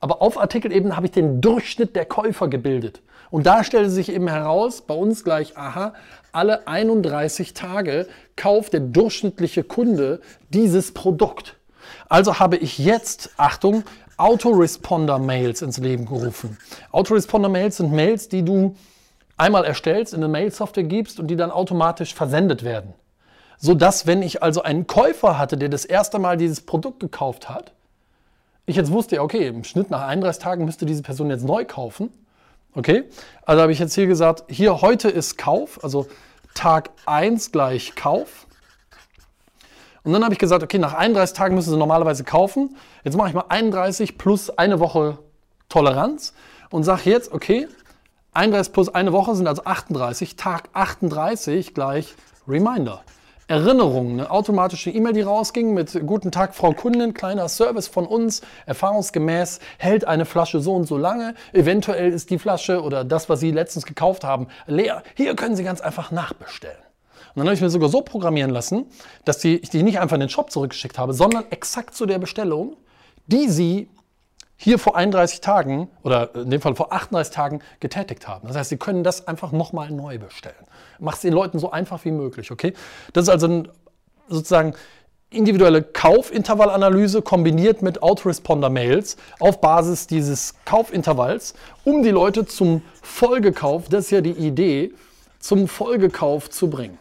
Aber 0.00 0.22
auf 0.22 0.38
Artikelebene 0.38 0.94
habe 0.94 1.06
ich 1.06 1.12
den 1.12 1.40
Durchschnitt 1.40 1.96
der 1.96 2.04
Käufer 2.04 2.46
gebildet. 2.48 3.00
Und 3.30 3.46
da 3.46 3.64
stellte 3.64 3.90
sich 3.90 4.10
eben 4.10 4.28
heraus, 4.28 4.82
bei 4.82 4.94
uns 4.94 5.24
gleich, 5.24 5.56
aha, 5.56 5.94
alle 6.30 6.68
31 6.68 7.54
Tage 7.54 8.06
kauft 8.36 8.74
der 8.74 8.80
durchschnittliche 8.80 9.64
Kunde 9.64 10.20
dieses 10.50 10.92
Produkt. 10.92 11.56
Also 12.08 12.38
habe 12.38 12.56
ich 12.56 12.78
jetzt, 12.78 13.30
Achtung, 13.36 13.82
Autoresponder-Mails 14.18 15.62
ins 15.62 15.78
Leben 15.78 16.06
gerufen. 16.06 16.58
Autoresponder-Mails 16.92 17.78
sind 17.78 17.92
Mails, 17.92 18.28
die 18.28 18.44
du 18.44 18.76
einmal 19.36 19.64
erstellst, 19.64 20.12
in 20.12 20.20
eine 20.22 20.28
Mail-Software 20.28 20.84
gibst 20.84 21.18
und 21.18 21.28
die 21.28 21.36
dann 21.36 21.50
automatisch 21.50 22.14
versendet 22.14 22.64
werden. 22.64 22.92
Sodass, 23.58 24.06
wenn 24.06 24.22
ich 24.22 24.42
also 24.42 24.62
einen 24.62 24.86
Käufer 24.86 25.38
hatte, 25.38 25.56
der 25.56 25.68
das 25.68 25.84
erste 25.84 26.18
Mal 26.18 26.36
dieses 26.36 26.60
Produkt 26.60 27.00
gekauft 27.00 27.48
hat, 27.48 27.72
ich 28.66 28.76
jetzt 28.76 28.92
wusste, 28.92 29.22
okay, 29.22 29.46
im 29.46 29.64
Schnitt 29.64 29.88
nach 29.88 30.06
31 30.06 30.42
Tagen 30.42 30.64
müsste 30.64 30.84
diese 30.84 31.02
Person 31.02 31.30
jetzt 31.30 31.44
neu 31.44 31.64
kaufen. 31.64 32.10
Okay, 32.74 33.04
also 33.46 33.62
habe 33.62 33.72
ich 33.72 33.78
jetzt 33.78 33.94
hier 33.94 34.06
gesagt, 34.06 34.44
hier 34.48 34.82
heute 34.82 35.08
ist 35.08 35.38
Kauf, 35.38 35.82
also 35.82 36.06
Tag 36.54 36.90
1 37.06 37.50
gleich 37.50 37.94
Kauf. 37.94 38.47
Und 40.04 40.12
dann 40.12 40.24
habe 40.24 40.32
ich 40.32 40.38
gesagt, 40.38 40.62
okay, 40.62 40.78
nach 40.78 40.94
31 40.94 41.36
Tagen 41.36 41.54
müssen 41.54 41.70
Sie 41.70 41.76
normalerweise 41.76 42.24
kaufen. 42.24 42.76
Jetzt 43.04 43.16
mache 43.16 43.28
ich 43.28 43.34
mal 43.34 43.44
31 43.48 44.18
plus 44.18 44.50
eine 44.50 44.80
Woche 44.80 45.18
Toleranz 45.68 46.34
und 46.70 46.84
sage 46.84 47.10
jetzt, 47.10 47.32
okay, 47.32 47.68
31 48.32 48.72
plus 48.72 48.94
eine 48.94 49.12
Woche 49.12 49.34
sind 49.34 49.46
also 49.46 49.64
38. 49.64 50.36
Tag 50.36 50.68
38 50.72 51.74
gleich 51.74 52.14
Reminder. 52.46 53.02
Erinnerung, 53.48 54.12
eine 54.12 54.30
automatische 54.30 54.90
E-Mail, 54.90 55.14
die 55.14 55.22
rausging 55.22 55.72
mit 55.72 55.98
Guten 56.06 56.30
Tag, 56.30 56.54
Frau 56.54 56.72
Kundin, 56.72 57.14
kleiner 57.14 57.48
Service 57.48 57.88
von 57.88 58.06
uns. 58.06 58.42
Erfahrungsgemäß 58.66 59.60
hält 59.78 60.06
eine 60.06 60.26
Flasche 60.26 60.60
so 60.60 60.74
und 60.74 60.84
so 60.84 60.98
lange. 60.98 61.34
Eventuell 61.54 62.12
ist 62.12 62.28
die 62.28 62.38
Flasche 62.38 62.82
oder 62.82 63.04
das, 63.04 63.30
was 63.30 63.40
Sie 63.40 63.50
letztens 63.50 63.86
gekauft 63.86 64.22
haben, 64.22 64.48
leer. 64.66 65.02
Hier 65.14 65.34
können 65.34 65.56
Sie 65.56 65.64
ganz 65.64 65.80
einfach 65.80 66.10
nachbestellen. 66.10 66.76
Dann 67.38 67.46
habe 67.46 67.54
ich 67.54 67.60
mir 67.60 67.70
sogar 67.70 67.88
so 67.88 68.02
programmieren 68.02 68.50
lassen, 68.50 68.86
dass 69.24 69.38
die, 69.38 69.56
ich 69.56 69.70
die 69.70 69.82
nicht 69.82 70.00
einfach 70.00 70.14
in 70.14 70.20
den 70.20 70.28
Shop 70.28 70.50
zurückgeschickt 70.50 70.98
habe, 70.98 71.12
sondern 71.12 71.44
exakt 71.50 71.94
zu 71.94 72.06
der 72.06 72.18
Bestellung, 72.18 72.76
die 73.26 73.48
Sie 73.48 73.88
hier 74.56 74.78
vor 74.78 74.96
31 74.96 75.40
Tagen 75.40 75.88
oder 76.02 76.34
in 76.34 76.50
dem 76.50 76.60
Fall 76.60 76.74
vor 76.74 76.92
38 76.92 77.32
Tagen 77.32 77.60
getätigt 77.78 78.26
haben. 78.26 78.48
Das 78.48 78.56
heißt, 78.56 78.70
Sie 78.70 78.76
können 78.76 79.04
das 79.04 79.28
einfach 79.28 79.52
nochmal 79.52 79.90
neu 79.90 80.18
bestellen. 80.18 80.56
Macht 80.98 81.16
es 81.16 81.22
den 81.22 81.32
Leuten 81.32 81.58
so 81.60 81.70
einfach 81.70 82.04
wie 82.04 82.10
möglich, 82.10 82.50
okay? 82.50 82.74
Das 83.12 83.24
ist 83.24 83.28
also 83.28 83.46
ein, 83.46 83.68
sozusagen 84.28 84.74
individuelle 85.30 85.82
Kaufintervallanalyse 85.82 87.22
kombiniert 87.22 87.82
mit 87.82 88.02
Autoresponder-Mails 88.02 89.16
auf 89.38 89.60
Basis 89.60 90.06
dieses 90.06 90.54
Kaufintervalls, 90.64 91.54
um 91.84 92.02
die 92.02 92.10
Leute 92.10 92.46
zum 92.46 92.82
Folgekauf, 93.02 93.88
das 93.88 94.06
ist 94.06 94.10
ja 94.10 94.20
die 94.22 94.32
Idee, 94.32 94.92
zum 95.38 95.68
Folgekauf 95.68 96.50
zu 96.50 96.68
bringen. 96.68 96.98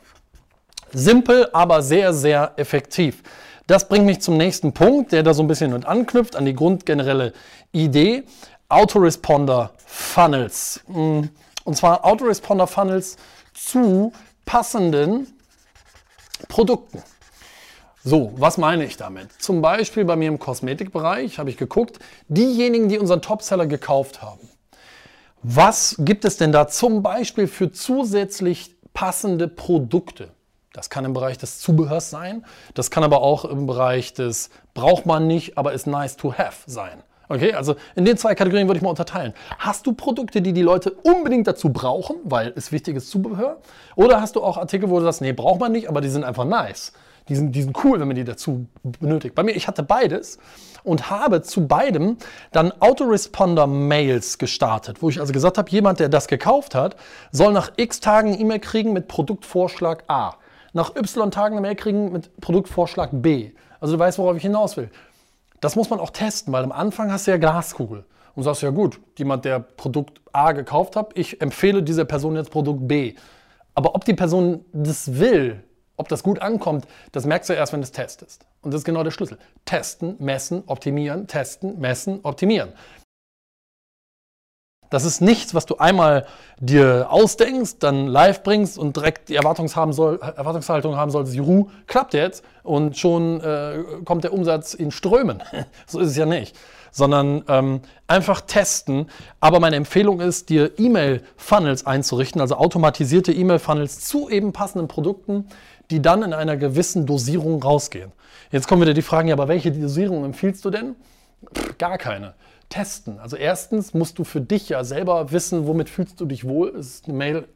Simpel, 0.94 1.50
aber 1.53 1.82
sehr, 1.82 2.13
sehr 2.13 2.53
effektiv. 2.58 3.24
Das 3.67 3.89
bringt 3.89 4.06
mich 4.06 4.22
zum 4.22 4.38
nächsten 4.38 4.74
Punkt, 4.74 5.12
der 5.12 5.24
da 5.24 5.34
so 5.34 5.44
ein 5.44 5.48
bisschen 5.48 5.74
und 5.74 5.86
anknüpft 5.86 6.36
an 6.36 6.46
die 6.46 6.53
grundgenerelle 6.53 7.34
Idee. 7.72 8.24
Autoresponder 8.70 9.72
Funnels. 9.86 10.82
Mm, 10.88 11.24
und 11.63 11.75
zwar 11.75 12.06
Autoresponder 12.06 12.67
Funnels 12.67 13.17
zu 13.53 14.13
passenden 14.46 15.27
Produkten. 16.48 17.03
So, 18.03 18.32
was 18.38 18.58
meine 18.58 18.86
ich 18.86 18.96
damit? 18.96 19.34
Zum 19.41 19.62
Beispiel 19.62 20.06
bei 20.06 20.15
mir 20.15 20.29
im 20.29 20.39
Kosmetikbereich 20.39 21.39
habe 21.39 21.50
ich 21.50 21.58
geguckt, 21.58 22.00
diejenigen, 22.29 22.88
die 22.88 23.00
unseren 23.00 23.22
Topseller 23.22 23.65
gekauft 23.65 24.22
haben. 24.22 24.48
Was 25.44 25.96
gibt 26.00 26.24
es 26.24 26.38
denn 26.38 26.53
da 26.53 26.70
zum 26.70 27.03
Beispiel 27.03 27.48
für 27.48 27.72
zusätzlich 27.72 28.77
passende 28.94 29.50
Produkte? 29.50 30.32
Das 30.77 30.91
kann 30.91 31.05
im 31.05 31.13
Bereich 31.13 31.39
des 31.39 31.57
Zubehörs 31.57 32.12
sein. 32.12 32.46
Das 32.75 32.91
kann 32.91 33.03
aber 33.03 33.22
auch 33.22 33.46
im 33.46 33.65
Bereich 33.65 34.13
des 34.13 34.51
braucht 34.75 35.07
man 35.07 35.25
nicht, 35.25 35.57
aber 35.57 35.74
ist 35.74 35.88
nice 35.88 36.17
to 36.17 36.38
have 36.38 36.53
sein. 36.67 37.01
Okay, 37.29 37.53
also 37.53 37.75
in 37.96 38.05
den 38.05 38.15
zwei 38.15 38.36
Kategorien 38.36 38.67
würde 38.67 38.77
ich 38.77 38.84
mal 38.84 38.91
unterteilen. 38.91 39.34
Hast 39.57 39.88
du 39.88 39.93
Produkte, 39.93 40.39
die 40.39 40.53
die 40.53 40.62
Leute 40.62 40.91
unbedingt 40.91 41.48
dazu 41.48 41.69
brauchen, 41.69 42.17
weil 42.25 42.53
es 42.55 42.72
wichtiges 42.72 43.10
Zubehör? 43.10 43.57
Oder 43.96 44.22
hast 44.22 44.36
du 44.36 44.43
auch 44.43 44.57
Artikel, 44.57 44.91
wo 44.91 45.00
du 45.00 45.05
sagst, 45.05 45.22
nee, 45.22 45.34
braucht 45.34 45.60
man 45.60 45.72
nicht, 45.72 45.89
aber 45.89 46.00
die 46.00 46.10
sind 46.10 46.24
einfach 46.24 46.46
nice. 46.46 46.93
Die 47.27 47.36
sind, 47.36 47.53
die 47.53 47.63
sind 47.63 47.75
cool, 47.84 48.00
wenn 48.00 48.07
man 48.07 48.15
die 48.15 48.24
dazu 48.24 48.67
benötigt. 48.84 49.34
Bei 49.34 49.41
mir, 49.41 49.55
ich 49.55 49.67
hatte 49.67 49.81
beides 49.81 50.38
und 50.84 51.10
habe 51.10 51.41
zu 51.41 51.67
beidem 51.67 52.17
dann 52.51 52.72
Autoresponder-Mails 52.79 54.38
gestartet, 54.38 55.01
wo 55.01 55.10
ich 55.10 55.19
also 55.19 55.34
gesagt 55.34 55.57
habe, 55.57 55.72
jemand, 55.72 56.00
der 56.00 56.07
das 56.07 56.27
gekauft 56.27 56.75
hat, 56.75 56.96
soll 57.31 57.51
nach 57.51 57.72
x 57.77 58.00
Tagen 58.00 58.39
E-Mail 58.39 58.60
kriegen 58.60 58.93
mit 58.93 59.07
Produktvorschlag 59.07 60.03
A 60.07 60.36
nach 60.77 60.96
Y 60.96 61.31
Tagen 61.31 61.55
eine 61.55 61.62
Mail 61.62 61.75
kriegen 61.75 62.12
mit 62.12 62.39
Produktvorschlag 62.39 63.10
B. 63.12 63.51
Also 63.79 63.96
du 63.96 64.00
weißt, 64.00 64.19
worauf 64.19 64.38
ich 64.38 64.43
hinaus 64.43 64.77
will. 64.77 64.89
Das 65.60 65.75
muss 65.75 65.89
man 65.89 66.00
auch 66.00 66.12
testen, 66.12 66.53
weil 66.53 66.63
am 66.63 66.72
Anfang 66.72 67.12
hast 67.12 67.25
du 67.25 67.31
ja 67.31 67.38
Glaskugel 67.38 68.05
und 68.36 68.43
sagst 68.43 68.62
ja 68.62 68.69
gut, 68.69 69.00
jemand, 69.17 69.43
der 69.43 69.60
Produkt 69.60 70.22
A 70.31 70.51
gekauft 70.51 70.96
hat, 70.96 71.17
ich 71.17 71.41
empfehle 71.41 71.81
dieser 71.81 72.05
Person 72.05 72.36
jetzt 72.36 72.51
Produkt 72.51 72.88
B. 72.88 73.15
Aber 73.74 73.96
ob 73.96 74.05
die 74.05 74.13
Person 74.13 74.65
das 74.72 75.17
will, 75.19 75.63
ob 75.96 76.10
das 76.10 76.22
gut 76.22 76.43
ankommt, 76.43 76.86
das 77.12 77.25
merkst 77.25 77.50
du 77.50 77.53
erst, 77.53 77.74
wenn 77.74 77.81
du 77.81 77.86
es 77.86 77.91
testest. 77.91 78.46
Und 78.62 78.72
das 78.72 78.81
ist 78.81 78.86
genau 78.86 79.03
der 79.03 79.10
Schlüssel. 79.10 79.39
Testen, 79.65 80.15
messen, 80.19 80.62
optimieren, 80.67 81.25
testen, 81.25 81.79
messen, 81.79 82.19
optimieren. 82.22 82.69
Das 84.89 85.03
ist 85.03 85.22
nichts, 85.22 85.53
was 85.53 85.65
du 85.65 85.77
einmal 85.77 86.25
dir 86.60 87.08
ausdenkst, 87.10 87.79
dann 87.79 88.08
live 88.08 88.44
bringst 88.44 88.77
und 88.77 88.96
direkt 88.96 89.29
die 89.29 89.36
Erwartungshaltung 89.36 89.94
soll, 89.94 90.20
Erwartungshaltung 90.22 90.96
haben 90.96 91.12
solltest, 91.12 91.36
juhu, 91.36 91.70
klappt 91.88 92.13
jetzt 92.13 92.44
und 92.63 92.98
schon 92.98 93.41
äh, 93.41 93.84
kommt 94.06 94.24
der 94.24 94.34
Umsatz 94.34 94.74
in 94.74 94.91
Strömen. 94.91 95.44
so 95.88 96.00
ist 96.00 96.10
es 96.10 96.17
ja 96.17 96.25
nicht. 96.25 96.56
Sondern 96.91 97.44
ähm, 97.48 97.82
einfach 98.08 98.41
testen. 98.41 99.10
Aber 99.39 99.60
meine 99.60 99.75
Empfehlung 99.75 100.22
ist, 100.22 100.50
dir 100.50 100.72
E-Mail-Funnels 100.79 101.86
einzurichten, 101.86 102.41
also 102.41 102.56
automatisierte 102.56 103.34
E-Mail-Funnels 103.34 104.00
zu 104.00 104.29
eben 104.29 104.53
passenden 104.53 104.88
Produkten, 104.88 105.48
die 105.91 106.01
dann 106.01 106.24
in 106.24 106.34
einer 106.34 106.58
gewissen 106.58 107.06
Dosierung 107.06 107.62
rausgehen. 107.62 108.12
Jetzt 108.51 108.67
kommen 108.67 108.82
wieder 108.82 108.94
die 108.94 109.01
Fragen, 109.01 109.27
ja, 109.27 109.36
aber 109.36 109.48
welche 109.48 109.72
Dosierung 109.72 110.24
empfiehlst 110.24 110.63
du 110.63 110.70
denn? 110.70 110.96
Pff, 111.53 111.77
gar 111.77 111.98
keine 111.98 112.34
testen. 112.69 113.19
Also 113.19 113.36
erstens 113.36 113.93
musst 113.93 114.19
du 114.19 114.24
für 114.24 114.41
dich 114.41 114.69
ja 114.69 114.83
selber 114.83 115.31
wissen, 115.31 115.67
womit 115.67 115.89
fühlst 115.89 116.19
du 116.19 116.25
dich 116.25 116.45
wohl. 116.45 116.69
Ist 116.69 117.05
eine 117.05 117.17
Mail 117.17 117.47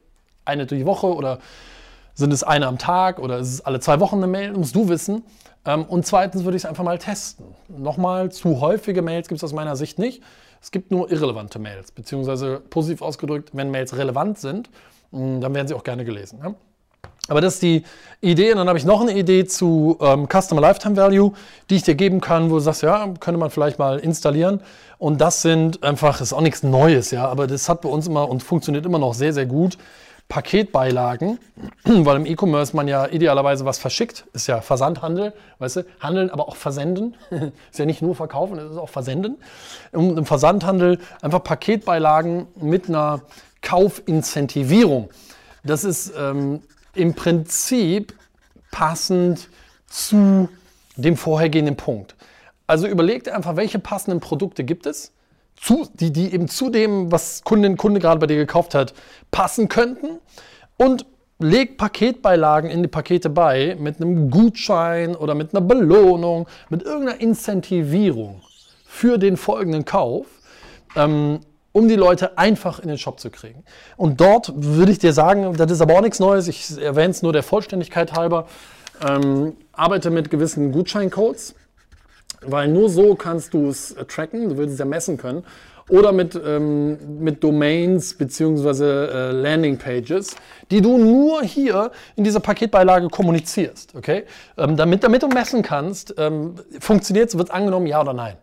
eine 0.46 0.66
die 0.66 0.86
Woche 0.86 1.08
oder 1.08 1.40
sind 2.14 2.34
es 2.34 2.44
eine 2.44 2.68
am 2.68 2.78
Tag 2.78 3.20
oder 3.20 3.40
ist 3.40 3.54
es 3.54 3.62
alle 3.62 3.80
zwei 3.80 4.00
Wochen 4.00 4.18
eine 4.18 4.28
Mail? 4.28 4.54
Musst 4.54 4.76
du 4.76 4.90
wissen. 4.90 5.24
Ähm, 5.66 5.84
und 5.86 6.06
zweitens 6.06 6.44
würde 6.44 6.58
ich 6.58 6.64
es 6.64 6.70
einfach 6.70 6.84
mal 6.84 6.98
testen. 6.98 7.46
Nochmal, 7.68 8.32
zu 8.32 8.62
häufige 8.62 9.02
Mails 9.02 9.28
gibt 9.28 9.40
es 9.40 9.44
aus 9.44 9.54
meiner 9.54 9.76
Sicht 9.76 10.00
nicht. 10.00 10.22
Es 10.62 10.72
gibt 10.72 10.92
nur 10.92 11.12
irrelevante 11.12 11.60
Mails, 11.60 11.92
beziehungsweise 11.92 12.62
positiv 12.70 13.02
ausgedrückt, 13.02 13.50
wenn 13.54 13.72
Mails 13.72 13.98
relevant 13.98 14.38
sind, 14.38 14.70
mm, 15.12 15.40
dann 15.42 15.54
werden 15.56 15.68
sie 15.68 15.74
auch 15.74 15.84
gerne 15.84 16.06
gelesen. 16.06 16.40
Aber 17.28 17.42
das 17.42 17.56
ist 17.56 17.64
die 17.64 17.84
Idee. 18.22 18.52
Und 18.52 18.58
dann 18.58 18.68
habe 18.68 18.78
ich 18.78 18.86
noch 18.86 19.02
eine 19.02 19.14
Idee 19.14 19.46
zu 19.46 19.98
ähm, 20.02 20.28
Customer 20.28 20.62
Lifetime 20.62 20.96
Value, 20.96 21.34
die 21.70 21.76
ich 21.76 21.84
dir 21.84 21.96
geben 21.96 22.22
kann, 22.22 22.50
wo 22.50 22.56
du 22.56 22.60
sagst, 22.60 22.84
ja, 22.84 23.08
könnte 23.20 23.40
man 23.40 23.50
vielleicht 23.50 23.80
mal 23.80 24.00
installieren. 24.00 24.62
Und 24.98 25.20
das 25.20 25.42
sind 25.42 25.84
einfach, 25.84 26.22
ist 26.22 26.34
auch 26.34 26.42
nichts 26.42 26.62
Neues, 26.62 27.12
ja, 27.12 27.28
aber 27.28 27.48
das 27.48 27.68
hat 27.68 27.82
bei 27.82 27.90
uns 27.90 28.08
immer 28.08 28.30
und 28.30 28.44
funktioniert 28.44 28.86
immer 28.86 29.00
noch 29.00 29.14
sehr, 29.14 29.34
sehr 29.34 29.48
gut. 29.48 29.78
Paketbeilagen, 30.30 31.40
weil 31.84 32.16
im 32.16 32.26
E-Commerce 32.26 32.76
man 32.76 32.88
ja 32.88 33.06
idealerweise 33.08 33.66
was 33.66 33.80
verschickt, 33.80 34.26
ist 34.32 34.48
ja 34.48 34.62
Versandhandel, 34.62 35.34
weißt 35.60 35.78
du, 35.78 35.86
handeln, 36.00 36.30
aber 36.30 36.48
auch 36.48 36.56
versenden, 36.56 37.16
ist 37.72 37.80
ja 37.80 37.86
nicht 37.86 38.02
nur 38.02 38.16
verkaufen, 38.16 38.58
es 38.58 38.72
ist 38.72 38.78
auch 38.78 38.90
versenden. 38.90 39.38
Und 39.92 40.18
im 40.18 40.26
Versandhandel 40.26 41.00
einfach 41.22 41.44
Paketbeilagen 41.44 42.48
mit 42.56 42.88
einer 42.88 43.22
Kaufincentivierung. 43.62 45.10
Das 45.64 45.84
ist 45.84 46.14
ähm, 46.18 46.62
im 46.96 47.14
Prinzip 47.14 48.14
passend 48.72 49.50
zu 49.88 50.50
dem 50.96 51.18
vorhergehenden 51.18 51.76
Punkt. 51.76 52.16
Also 52.68 52.88
überleg 52.88 53.24
dir 53.24 53.36
einfach, 53.36 53.56
welche 53.56 53.80
passenden 53.80 54.20
Produkte 54.20 54.64
gibt 54.64 54.86
es, 54.86 55.12
zu, 55.56 55.88
die, 55.94 56.12
die 56.12 56.34
eben 56.34 56.48
zu 56.48 56.70
dem, 56.70 57.12
was 57.12 57.44
Kundin, 57.44 57.78
Kunde 57.78 58.00
gerade 58.00 58.20
bei 58.20 58.28
dir 58.28 58.38
gekauft 58.38 58.74
hat, 58.74 58.94
passen 59.30 59.68
könnten 59.68 60.20
und 60.78 61.06
leg 61.40 61.78
Paketbeilagen 61.78 62.70
in 62.70 62.82
die 62.82 62.88
Pakete 62.88 63.30
bei 63.30 63.76
mit 63.80 63.98
einem 63.98 64.30
Gutschein 64.32 65.16
oder 65.16 65.36
mit 65.36 65.54
einer 65.54 65.66
Belohnung, 65.66 66.48
mit 66.70 66.84
irgendeiner 66.84 67.20
Incentivierung 67.20 68.42
für 68.86 69.18
den 69.18 69.38
folgenden 69.38 69.86
Kauf. 69.86 70.28
Ähm, 70.96 71.40
um 71.72 71.88
die 71.88 71.96
Leute 71.96 72.38
einfach 72.38 72.80
in 72.80 72.88
den 72.88 72.98
Shop 72.98 73.20
zu 73.20 73.30
kriegen. 73.30 73.64
Und 73.98 74.20
dort 74.20 74.52
würde 74.56 74.92
ich 74.92 75.00
dir 75.00 75.14
sagen, 75.14 75.56
das 75.56 75.72
ist 75.72 75.82
aber 75.82 75.96
auch 75.96 76.02
nichts 76.02 76.20
Neues, 76.20 76.48
ich 76.48 76.78
erwähne 76.82 77.12
es 77.12 77.22
nur 77.22 77.34
der 77.34 77.44
Vollständigkeit 77.44 78.14
halber, 78.14 78.48
ähm, 79.08 79.56
arbeite 79.72 80.10
mit 80.10 80.30
gewissen 80.30 80.72
Gutscheincodes, 80.72 81.56
weil 82.42 82.68
nur 82.68 82.90
so 82.90 83.16
kannst 83.16 83.54
du 83.54 83.70
es 83.70 83.96
tracken, 84.08 84.50
du 84.50 84.58
würdest 84.58 84.74
es 84.74 84.80
ja 84.80 84.86
messen 84.86 85.18
können, 85.18 85.44
oder 85.90 86.12
mit, 86.12 86.40
ähm, 86.44 87.20
mit 87.20 87.44
Domains 87.44 88.14
bzw. 88.14 88.84
Äh, 88.84 89.32
Landingpages, 89.32 90.36
die 90.70 90.82
du 90.82 90.98
nur 90.98 91.44
hier 91.44 91.92
in 92.16 92.24
dieser 92.24 92.40
Paketbeilage 92.40 93.10
kommunizierst. 93.10 93.96
Okay? 93.96 94.24
Ähm, 94.58 94.78
damit, 94.78 95.04
damit 95.04 95.24
du 95.24 95.28
messen 95.28 95.62
kannst, 95.62 96.16
ähm, 96.18 96.56
funktioniert 96.80 97.30
es, 97.30 97.38
wird 97.38 97.52
angenommen, 97.52 97.88
ja 97.88 98.00
oder 98.00 98.14
nein. 98.14 98.38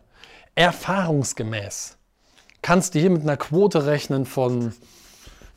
Erfahrungsgemäß 0.53 1.98
kannst 2.61 2.95
du 2.95 2.99
hier 2.99 3.09
mit 3.09 3.21
einer 3.21 3.37
Quote 3.37 3.85
rechnen 3.85 4.25
von 4.25 4.73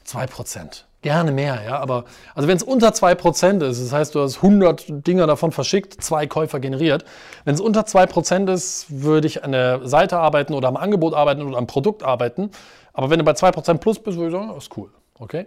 2%. 0.07 0.85
Gerne 1.03 1.33
mehr, 1.33 1.61
ja, 1.65 1.81
aber 1.81 2.05
also 2.37 2.47
wenn 2.47 2.57
es 2.57 2.63
unter 2.63 2.91
2% 2.91 3.65
ist, 3.65 3.83
das 3.83 3.93
heißt, 3.93 4.15
du 4.15 4.21
hast 4.21 4.37
100 4.37 4.85
Dinger 5.05 5.27
davon 5.27 5.51
verschickt, 5.51 6.01
zwei 6.01 6.29
Käufer 6.29 6.61
generiert. 6.61 7.05
Wenn 7.45 7.57
es 7.57 7.61
unter 7.61 7.81
2% 7.81 8.53
ist, 8.53 8.87
würde 8.89 9.27
ich 9.27 9.43
an 9.43 9.51
der 9.51 9.87
Seite 9.89 10.19
arbeiten 10.19 10.55
oder 10.55 10.69
am 10.69 10.77
Angebot 10.77 11.15
arbeiten 11.15 11.43
oder 11.43 11.59
am 11.59 11.67
Produkt 11.67 12.05
arbeiten. 12.05 12.53
Aber 12.93 13.11
wenn 13.11 13.19
du 13.19 13.25
bei 13.25 13.33
2% 13.33 13.79
plus 13.79 13.99
bist, 13.99 14.17
würde 14.17 14.29
ich 14.29 14.33
sagen, 14.33 14.55
das 14.55 14.65
ist 14.65 14.77
cool. 14.77 14.91
Okay? 15.19 15.47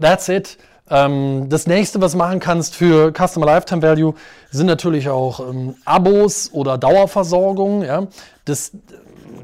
That's 0.00 0.28
it. 0.28 0.56
Ähm, 0.90 1.48
das 1.48 1.66
nächste, 1.66 2.00
was 2.00 2.12
du 2.12 2.18
machen 2.18 2.40
kannst 2.40 2.74
für 2.74 3.12
Customer 3.12 3.46
Lifetime 3.46 3.82
Value, 3.82 4.14
sind 4.50 4.66
natürlich 4.66 5.08
auch 5.08 5.40
ähm, 5.40 5.76
Abos 5.84 6.50
oder 6.52 6.76
Dauerversorgung. 6.76 7.82
Ja? 7.82 8.06
Das, 8.44 8.72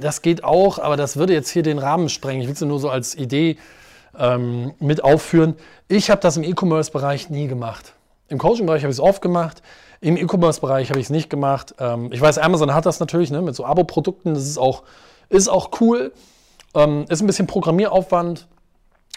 das 0.00 0.22
geht 0.22 0.44
auch, 0.44 0.78
aber 0.78 0.96
das 0.96 1.16
würde 1.16 1.32
jetzt 1.32 1.50
hier 1.50 1.62
den 1.62 1.78
Rahmen 1.78 2.08
sprengen. 2.08 2.42
Ich 2.42 2.46
will 2.46 2.54
es 2.54 2.60
nur 2.60 2.78
so 2.78 2.90
als 2.90 3.14
Idee 3.14 3.56
ähm, 4.18 4.74
mit 4.80 5.02
aufführen. 5.02 5.56
Ich 5.88 6.10
habe 6.10 6.20
das 6.20 6.36
im 6.36 6.44
E-Commerce-Bereich 6.44 7.30
nie 7.30 7.48
gemacht. 7.48 7.94
Im 8.28 8.38
Coaching-Bereich 8.38 8.82
habe 8.82 8.92
ich 8.92 8.98
es 8.98 9.02
oft 9.02 9.22
gemacht. 9.22 9.62
Im 10.02 10.16
E-Commerce-Bereich 10.16 10.90
habe 10.90 11.00
ich 11.00 11.06
es 11.06 11.10
nicht 11.10 11.30
gemacht. 11.30 11.74
Ähm, 11.78 12.12
ich 12.12 12.20
weiß, 12.20 12.38
Amazon 12.38 12.74
hat 12.74 12.86
das 12.86 13.00
natürlich 13.00 13.30
ne, 13.30 13.40
mit 13.40 13.54
so 13.54 13.64
Abo-Produkten. 13.64 14.34
Das 14.34 14.44
ist 14.44 14.58
auch, 14.58 14.82
ist 15.30 15.48
auch 15.48 15.70
cool. 15.80 16.12
Ähm, 16.74 17.06
ist 17.08 17.22
ein 17.22 17.26
bisschen 17.26 17.46
Programmieraufwand. 17.46 18.46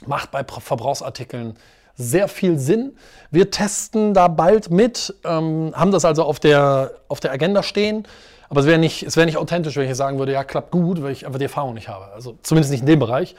Macht 0.06 0.32
bei 0.32 0.44
Verbrauchsartikeln 0.44 1.58
sehr 1.96 2.28
viel 2.28 2.58
Sinn. 2.58 2.98
Wir 3.32 3.52
testen 3.52 4.14
da 4.14 4.28
bald 4.28 4.70
mit, 4.72 5.14
ähm, 5.24 5.74
haben 5.76 5.92
das 5.92 6.06
also 6.06 6.24
auf 6.24 6.40
der, 6.40 6.92
auf 7.08 7.20
der 7.20 7.32
Agenda 7.32 7.64
stehen. 7.64 8.08
Aber 8.50 8.62
es 8.62 8.68
wäre 8.68 8.78
nicht, 8.78 9.16
wär 9.16 9.26
nicht 9.26 9.38
authentisch, 9.38 9.76
wenn 9.78 9.90
ich 9.90 9.98
sagen 9.98 10.20
würde, 10.20 10.32
ja, 10.32 10.44
klappt 10.44 10.72
gut, 10.72 11.02
weil 11.02 11.12
ich 11.12 11.26
einfach 11.26 11.40
die 11.40 11.46
Erfahrung 11.46 11.74
nicht 11.74 11.88
habe. 11.88 12.14
Also 12.14 12.38
zumindest 12.44 12.72
nicht 12.72 12.82
in 12.82 12.88
dem 12.88 13.00
Bereich. 13.00 13.36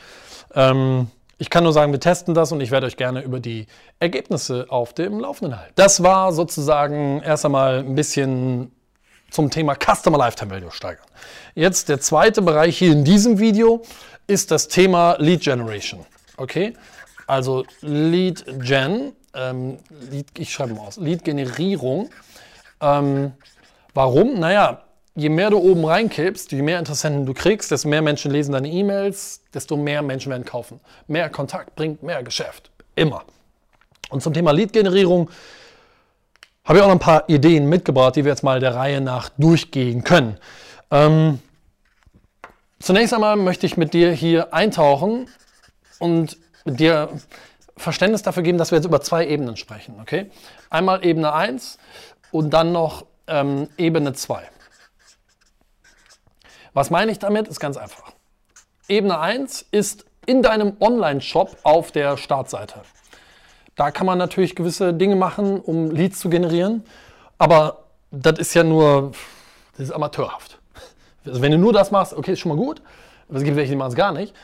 Ähm, 0.55 1.09
ich 1.39 1.51
kann 1.51 1.65
nur 1.65 1.73
sagen, 1.73 1.93
wir 1.93 2.01
testen 2.01 2.35
das 2.35 2.53
und 2.53 2.61
ich 2.61 2.71
werde 2.71 2.87
euch 2.87 2.97
gerne 2.97 3.23
über 3.23 3.41
die 3.41 3.67
Ergebnisse 3.99 4.67
auf 4.69 4.93
dem 4.93 5.21
Laufenden 5.21 5.59
halten. 5.59 5.73
Das 5.77 6.03
war 6.03 6.33
sozusagen 6.33 7.21
erst 7.23 7.45
einmal 7.45 7.81
ein 7.81 7.95
bisschen 7.95 8.73
zum 9.31 9.51
Thema 9.51 9.75
Customer 9.75 10.17
Lifetime 10.17 10.51
Value 10.53 10.71
steigern. 10.71 11.07
Jetzt 11.55 11.89
der 11.89 12.01
zweite 12.01 12.41
Bereich 12.41 12.79
hier 12.79 12.93
in 12.93 13.05
diesem 13.05 13.39
Video 13.41 13.83
ist 14.27 14.51
das 14.51 14.69
Thema 14.69 15.17
Lead 15.19 15.43
Generation. 15.43 16.07
Okay, 16.37 16.75
also 17.27 17.65
Lead 17.81 18.45
Gen, 18.61 19.13
ähm, 19.35 19.79
Lead, 20.11 20.27
ich 20.39 20.53
schreibe 20.53 20.75
mal 20.75 20.87
aus, 20.87 20.97
Lead 20.97 21.25
Generierung. 21.25 22.11
Ähm, 22.81 23.33
warum? 23.95 24.39
Naja, 24.39 24.83
je 25.15 25.29
mehr 25.29 25.51
du 25.51 25.59
oben 25.59 25.85
reinkippst, 25.85 26.53
je 26.53 26.63
mehr 26.63 26.79
Interessenten 26.79 27.27
du 27.27 27.35
kriegst, 27.35 27.71
desto 27.71 27.89
mehr 27.89 28.03
Menschen 28.03 28.31
lesen 28.31 28.53
deine 28.53 28.69
E-Mails, 28.69 29.43
desto 29.53 29.77
mehr 29.77 30.03
Menschen 30.03 30.31
werden 30.31 30.45
kaufen. 30.45 30.81
Mehr 31.07 31.31
Kontakt 31.31 31.75
bringt 31.77 32.03
mehr 32.03 32.23
Geschäft. 32.23 32.71
Immer. 32.97 33.25
Und 34.11 34.23
zum 34.23 34.33
Thema 34.33 34.53
Lead-Generierung 34.53 35.31
habe 36.65 36.79
ich 36.79 36.83
auch 36.83 36.89
noch 36.89 36.95
ein 36.95 37.01
paar 37.01 37.29
Ideen 37.29 37.69
mitgebracht, 37.69 38.17
die 38.17 38.25
wir 38.25 38.31
jetzt 38.31 38.43
mal 38.43 38.61
der 38.61 38.75
Reihe 38.75 39.01
nach 39.01 39.29
durchgehen 39.37 40.03
können. 40.03 40.39
Ähm, 40.91 41.41
zunächst 42.81 43.13
einmal 43.13 43.37
möchte 43.37 43.67
ich 43.67 43.77
mit 43.77 43.93
dir 43.93 44.13
hier 44.13 44.55
eintauchen 44.55 45.29
und 45.99 46.39
dir 46.65 47.09
Verständnis 47.77 48.23
dafür 48.23 48.43
geben, 48.43 48.59
dass 48.59 48.71
wir 48.71 48.79
jetzt 48.79 48.87
über 48.87 49.01
zwei 49.01 49.27
Ebenen 49.27 49.57
sprechen. 49.57 49.99
Okay? 50.01 50.31
Einmal 50.71 51.05
Ebene 51.05 51.33
1 51.33 51.79
und 52.31 52.51
dann 52.51 52.73
noch 52.73 53.07
ähm, 53.27 53.69
Ebene 53.77 54.13
2. 54.13 54.43
Was 56.73 56.91
meine 56.91 57.13
ich 57.13 57.19
damit? 57.19 57.49
Ist 57.49 57.61
ganz 57.61 57.77
einfach. 57.77 58.13
Ebene 58.89 59.19
1 59.19 59.67
ist 59.71 60.07
in 60.27 60.43
deinem 60.43 60.77
Online-Shop 60.81 61.57
auf 61.63 61.93
der 61.93 62.17
Startseite. 62.17 62.83
Da 63.77 63.91
kann 63.91 64.07
man 64.07 64.19
natürlich 64.19 64.55
gewisse 64.55 64.95
Dinge 64.95 65.17
machen, 65.17 65.61
um 65.61 65.91
Leads 65.91 66.21
zu 66.21 66.29
generieren, 66.29 66.85
aber 67.39 67.85
das 68.11 68.39
ist 68.39 68.55
ja 68.55 68.63
nur, 68.63 69.13
das 69.73 69.89
ist 69.89 69.93
amateurhaft. 69.93 70.59
Also 71.27 71.43
wenn 71.43 71.53
du 71.53 71.59
nur 71.59 71.73
das 71.73 71.91
machst, 71.91 72.15
okay, 72.15 72.33
ist 72.33 72.41
schon 72.41 72.51
mal 72.51 72.63
gut, 72.63 72.83
aber 73.29 73.39
es 73.39 73.45
gibt 73.45 73.57
welche, 73.57 73.71
die 73.71 73.77
machen 73.77 73.91
es 73.91 73.97
gar 73.97 74.13
nicht, 74.13 74.35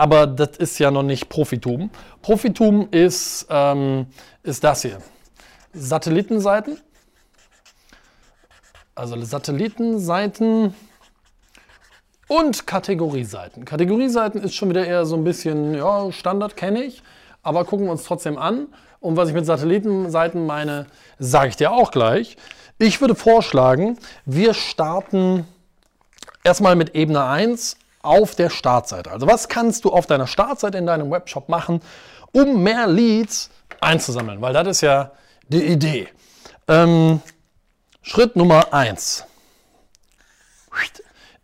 aber 0.00 0.26
das 0.26 0.56
ist 0.56 0.78
ja 0.78 0.90
noch 0.90 1.02
nicht 1.02 1.28
Profitum. 1.28 1.90
Profitum 2.22 2.88
ist, 2.90 3.46
ähm, 3.50 4.06
ist 4.42 4.64
das 4.64 4.80
hier. 4.80 4.96
Satellitenseiten. 5.74 6.78
Also 8.94 9.20
Satellitenseiten 9.20 10.74
und 12.28 12.66
Kategorieseiten. 12.66 13.66
Kategorieseiten 13.66 14.42
ist 14.42 14.54
schon 14.54 14.70
wieder 14.70 14.86
eher 14.86 15.04
so 15.04 15.16
ein 15.16 15.24
bisschen, 15.24 15.74
ja, 15.74 16.10
Standard 16.12 16.56
kenne 16.56 16.82
ich, 16.82 17.02
aber 17.42 17.66
gucken 17.66 17.84
wir 17.84 17.92
uns 17.92 18.04
trotzdem 18.04 18.38
an. 18.38 18.68
Und 19.00 19.18
was 19.18 19.28
ich 19.28 19.34
mit 19.34 19.44
Satellitenseiten 19.44 20.46
meine, 20.46 20.86
sage 21.18 21.50
ich 21.50 21.56
dir 21.56 21.72
auch 21.72 21.90
gleich. 21.90 22.38
Ich 22.78 23.02
würde 23.02 23.14
vorschlagen, 23.14 23.98
wir 24.24 24.54
starten 24.54 25.46
erstmal 26.42 26.74
mit 26.74 26.94
Ebene 26.94 27.22
1 27.22 27.76
auf 28.02 28.34
der 28.34 28.50
Startseite. 28.50 29.10
Also 29.10 29.26
was 29.26 29.48
kannst 29.48 29.84
du 29.84 29.90
auf 29.90 30.06
deiner 30.06 30.26
Startseite 30.26 30.78
in 30.78 30.86
deinem 30.86 31.10
Webshop 31.10 31.48
machen, 31.48 31.80
um 32.32 32.62
mehr 32.62 32.86
Leads 32.86 33.50
einzusammeln? 33.80 34.40
Weil 34.40 34.52
das 34.52 34.66
ist 34.68 34.80
ja 34.80 35.12
die 35.48 35.64
Idee. 35.64 36.08
Ähm, 36.68 37.20
Schritt 38.02 38.36
Nummer 38.36 38.72
1 38.72 39.26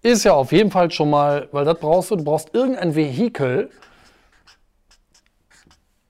ist 0.07 0.25
ja 0.25 0.35
auf 0.35 0.53
jeden 0.53 0.71
Fall 0.71 0.91
schon 0.91 1.11
mal, 1.11 1.49
weil 1.51 1.65
das 1.65 1.79
brauchst 1.81 2.11
du, 2.11 2.17
du 2.17 2.25
brauchst 2.25 2.55
irgendein 2.55 2.95
Vehikel. 2.95 3.71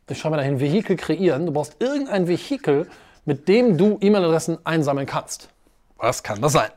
Ich 0.08 0.18
schreibe 0.18 0.36
mal 0.36 0.42
dahin, 0.42 0.60
Vehikel 0.60 0.96
kreieren. 0.96 1.46
Du 1.46 1.52
brauchst 1.52 1.76
irgendein 1.78 2.28
Vehikel, 2.28 2.88
mit 3.24 3.48
dem 3.48 3.78
du 3.78 3.96
E-Mail-Adressen 4.00 4.58
einsammeln 4.64 5.06
kannst. 5.06 5.48
Was 5.96 6.22
kann 6.22 6.42
das 6.42 6.52
sein? 6.52 6.70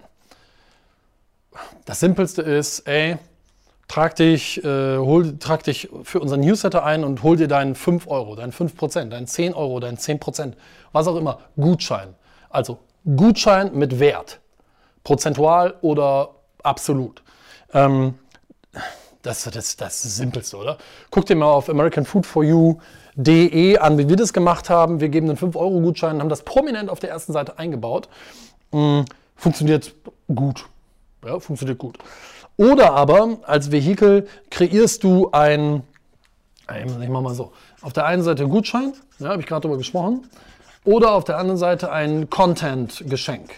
Das 1.85 1.99
Simpelste 1.99 2.41
ist, 2.41 2.87
ey, 2.87 3.17
trag 3.89 4.15
dich, 4.15 4.63
äh, 4.63 4.97
hol, 4.97 5.37
trag 5.39 5.63
dich 5.63 5.89
für 6.03 6.21
unseren 6.21 6.39
Newsletter 6.39 6.85
ein 6.85 7.03
und 7.03 7.21
hol 7.23 7.35
dir 7.35 7.49
deinen 7.49 7.75
5 7.75 8.07
Euro, 8.07 8.37
deinen 8.37 8.53
5%, 8.53 9.09
deinen 9.09 9.27
10 9.27 9.53
Euro, 9.53 9.81
deinen 9.81 9.97
10%, 9.97 10.53
was 10.93 11.07
auch 11.07 11.17
immer, 11.17 11.39
Gutschein. 11.57 12.15
Also 12.49 12.79
Gutschein 13.03 13.71
mit 13.73 13.99
Wert. 13.99 14.39
Prozentual 15.03 15.75
oder 15.81 16.29
absolut. 16.63 17.21
Ähm, 17.73 18.13
Das, 19.21 19.43
das, 19.43 19.53
das 19.53 19.65
ist 19.65 19.81
das 19.81 20.01
Simpelste, 20.15 20.55
oder? 20.55 20.77
Guck 21.11 21.25
dir 21.25 21.35
mal 21.35 21.51
auf 21.51 21.67
americanfoodforyou.de 21.69 23.77
an, 23.77 23.97
wie 23.97 24.07
wir 24.07 24.15
das 24.15 24.31
gemacht 24.31 24.69
haben. 24.69 25.01
Wir 25.01 25.09
geben 25.09 25.27
einen 25.27 25.37
5-Euro-Gutschein, 25.37 26.21
haben 26.21 26.29
das 26.29 26.43
prominent 26.43 26.89
auf 26.89 26.99
der 26.99 27.09
ersten 27.09 27.33
Seite 27.33 27.59
eingebaut. 27.59 28.07
Mm, 28.71 29.01
funktioniert 29.35 29.93
gut. 30.33 30.65
Ja, 31.25 31.37
funktioniert 31.39 31.79
gut. 31.79 31.97
Oder 32.59 32.91
aber 32.91 33.37
als 33.43 33.71
Vehikel 33.71 34.27
kreierst 34.51 35.05
du 35.05 35.29
ein, 35.31 35.81
ich 37.01 37.07
mach 37.07 37.21
mal 37.21 37.33
so, 37.33 37.53
auf 37.81 37.93
der 37.93 38.05
einen 38.05 38.21
Seite 38.21 38.43
ein 38.43 38.49
Gutschein, 38.49 38.91
ja, 39.19 39.29
habe 39.29 39.41
ich 39.41 39.47
gerade 39.47 39.61
darüber 39.61 39.77
gesprochen, 39.77 40.27
oder 40.83 41.13
auf 41.13 41.23
der 41.23 41.37
anderen 41.37 41.57
Seite 41.57 41.89
ein 41.89 42.29
Content-Geschenk. 42.29 43.51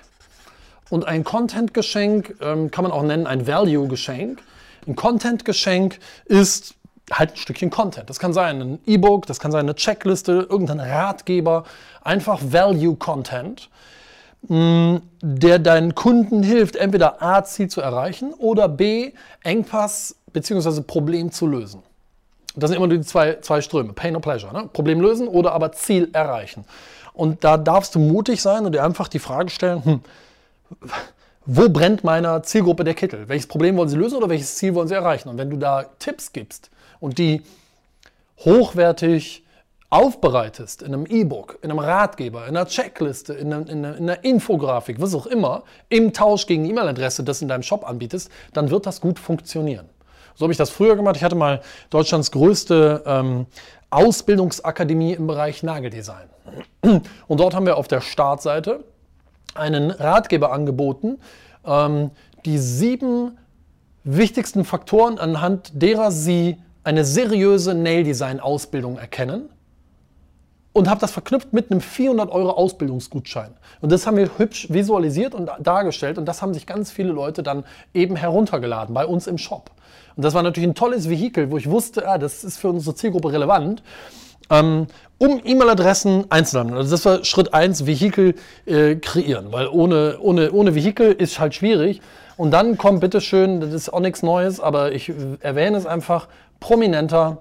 Und 0.91 1.07
ein 1.07 1.23
Content-Geschenk 1.23 2.35
ähm, 2.41 2.69
kann 2.69 2.83
man 2.83 2.91
auch 2.91 3.01
nennen 3.01 3.25
ein 3.25 3.47
Value-Geschenk. 3.47 4.39
Ein 4.85 4.95
Content-Geschenk 4.95 5.97
ist 6.25 6.75
halt 7.11 7.31
ein 7.31 7.37
Stückchen 7.37 7.71
Content. 7.71 8.07
Das 8.07 8.19
kann 8.19 8.33
sein 8.33 8.61
ein 8.61 8.79
E-Book, 8.85 9.25
das 9.25 9.39
kann 9.39 9.51
sein 9.51 9.61
eine 9.61 9.73
Checkliste, 9.73 10.45
irgendein 10.47 10.79
Ratgeber, 10.79 11.63
einfach 12.03 12.39
Value-Content, 12.43 13.67
der 14.43 15.59
deinen 15.59 15.95
Kunden 15.95 16.43
hilft, 16.43 16.75
entweder 16.75 17.21
A, 17.21 17.43
Ziel 17.43 17.69
zu 17.69 17.79
erreichen 17.81 18.33
oder 18.33 18.67
B, 18.67 19.11
Engpass 19.43 20.15
bzw. 20.33 20.81
Problem 20.81 21.31
zu 21.31 21.47
lösen. 21.47 21.83
Das 22.55 22.69
sind 22.69 22.77
immer 22.77 22.87
die 22.87 23.01
zwei, 23.01 23.37
zwei 23.41 23.61
Ströme, 23.61 23.93
Pain 23.93 24.15
or 24.15 24.21
Pleasure. 24.21 24.51
Ne? 24.51 24.69
Problem 24.73 24.99
lösen 24.99 25.27
oder 25.27 25.53
aber 25.53 25.71
Ziel 25.71 26.09
erreichen. 26.13 26.65
Und 27.13 27.43
da 27.43 27.57
darfst 27.57 27.95
du 27.95 27.99
mutig 27.99 28.41
sein 28.41 28.65
und 28.65 28.73
dir 28.73 28.83
einfach 28.83 29.07
die 29.07 29.19
Frage 29.19 29.49
stellen, 29.49 29.85
hm, 29.85 30.01
wo 31.45 31.69
brennt 31.69 32.03
meiner 32.03 32.43
Zielgruppe 32.43 32.83
der 32.83 32.93
Kittel? 32.93 33.27
Welches 33.27 33.47
Problem 33.47 33.77
wollen 33.77 33.89
sie 33.89 33.97
lösen 33.97 34.15
oder 34.17 34.29
welches 34.29 34.55
Ziel 34.55 34.75
wollen 34.75 34.87
sie 34.87 34.95
erreichen? 34.95 35.29
Und 35.29 35.37
wenn 35.37 35.49
du 35.49 35.57
da 35.57 35.85
Tipps 35.99 36.33
gibst 36.33 36.69
und 36.99 37.17
die 37.17 37.41
hochwertig 38.39 39.40
aufbereitest 39.91 40.81
in 40.81 40.93
einem 40.93 41.05
E-Book, 41.05 41.59
in 41.61 41.69
einem 41.69 41.79
Ratgeber, 41.79 42.47
in 42.47 42.55
einer 42.55 42.65
Checkliste, 42.65 43.33
in 43.33 43.53
einer, 43.53 43.69
in, 43.69 43.85
einer, 43.85 43.97
in 43.97 44.09
einer, 44.09 44.23
Infografik, 44.23 45.01
was 45.01 45.13
auch 45.13 45.25
immer, 45.25 45.63
im 45.89 46.13
Tausch 46.13 46.47
gegen 46.47 46.65
E-Mail-Adresse, 46.65 47.25
das 47.25 47.41
in 47.41 47.49
deinem 47.49 47.61
Shop 47.61 47.87
anbietest, 47.87 48.31
dann 48.53 48.71
wird 48.71 48.85
das 48.85 49.01
gut 49.01 49.19
funktionieren. 49.19 49.89
So 50.35 50.43
habe 50.43 50.53
ich 50.53 50.57
das 50.57 50.69
früher 50.69 50.95
gemacht. 50.95 51.17
Ich 51.17 51.25
hatte 51.25 51.35
mal 51.35 51.61
Deutschlands 51.89 52.31
größte 52.31 53.03
ähm, 53.05 53.45
Ausbildungsakademie 53.89 55.11
im 55.11 55.27
Bereich 55.27 55.61
Nageldesign. 55.61 56.29
Und 57.27 57.39
dort 57.39 57.53
haben 57.53 57.65
wir 57.65 57.75
auf 57.75 57.89
der 57.89 57.99
Startseite 57.99 58.85
einen 59.55 59.91
Ratgeber 59.91 60.53
angeboten, 60.53 61.19
ähm, 61.65 62.11
die 62.45 62.57
sieben 62.57 63.37
wichtigsten 64.05 64.63
Faktoren, 64.63 65.19
anhand 65.19 65.71
derer 65.73 66.11
Sie 66.11 66.57
eine 66.85 67.03
seriöse 67.03 67.75
Nail-Design-Ausbildung 67.75 68.97
erkennen 68.97 69.49
und 70.73 70.89
habe 70.89 71.01
das 71.01 71.11
verknüpft 71.11 71.53
mit 71.53 71.71
einem 71.71 71.81
400 71.81 72.31
Euro 72.31 72.51
Ausbildungsgutschein. 72.51 73.53
Und 73.81 73.91
das 73.91 74.07
haben 74.07 74.17
wir 74.17 74.29
hübsch 74.37 74.67
visualisiert 74.69 75.35
und 75.35 75.49
dargestellt 75.59 76.17
und 76.17 76.25
das 76.25 76.41
haben 76.41 76.53
sich 76.53 76.65
ganz 76.65 76.91
viele 76.91 77.11
Leute 77.11 77.43
dann 77.43 77.65
eben 77.93 78.15
heruntergeladen 78.15 78.93
bei 78.93 79.05
uns 79.05 79.27
im 79.27 79.37
Shop. 79.37 79.71
Und 80.15 80.23
das 80.23 80.33
war 80.33 80.43
natürlich 80.43 80.69
ein 80.69 80.75
tolles 80.75 81.09
Vehikel, 81.09 81.51
wo 81.51 81.57
ich 81.57 81.69
wusste, 81.69 82.07
ah, 82.07 82.17
das 82.17 82.43
ist 82.43 82.57
für 82.57 82.69
unsere 82.69 82.95
Zielgruppe 82.95 83.31
relevant 83.31 83.83
ähm, 84.51 84.87
um 85.17 85.41
E-Mail-Adressen 85.43 86.25
einzusammeln. 86.29 86.77
Also 86.77 86.91
das 86.91 87.05
war 87.05 87.23
Schritt 87.23 87.53
1, 87.53 87.85
Vehikel 87.85 88.35
äh, 88.65 88.95
kreieren, 88.95 89.51
weil 89.51 89.67
ohne, 89.67 90.17
ohne, 90.19 90.51
ohne 90.51 90.75
Vehikel 90.75 91.11
ist 91.11 91.39
halt 91.39 91.55
schwierig. 91.55 92.01
Und 92.37 92.51
dann 92.51 92.77
kommt 92.77 93.01
bitteschön, 93.01 93.61
das 93.61 93.71
ist 93.71 93.93
auch 93.93 93.99
nichts 93.99 94.23
Neues, 94.23 94.59
aber 94.59 94.91
ich 94.91 95.11
erwähne 95.41 95.77
es 95.77 95.85
einfach, 95.85 96.27
prominenter 96.59 97.37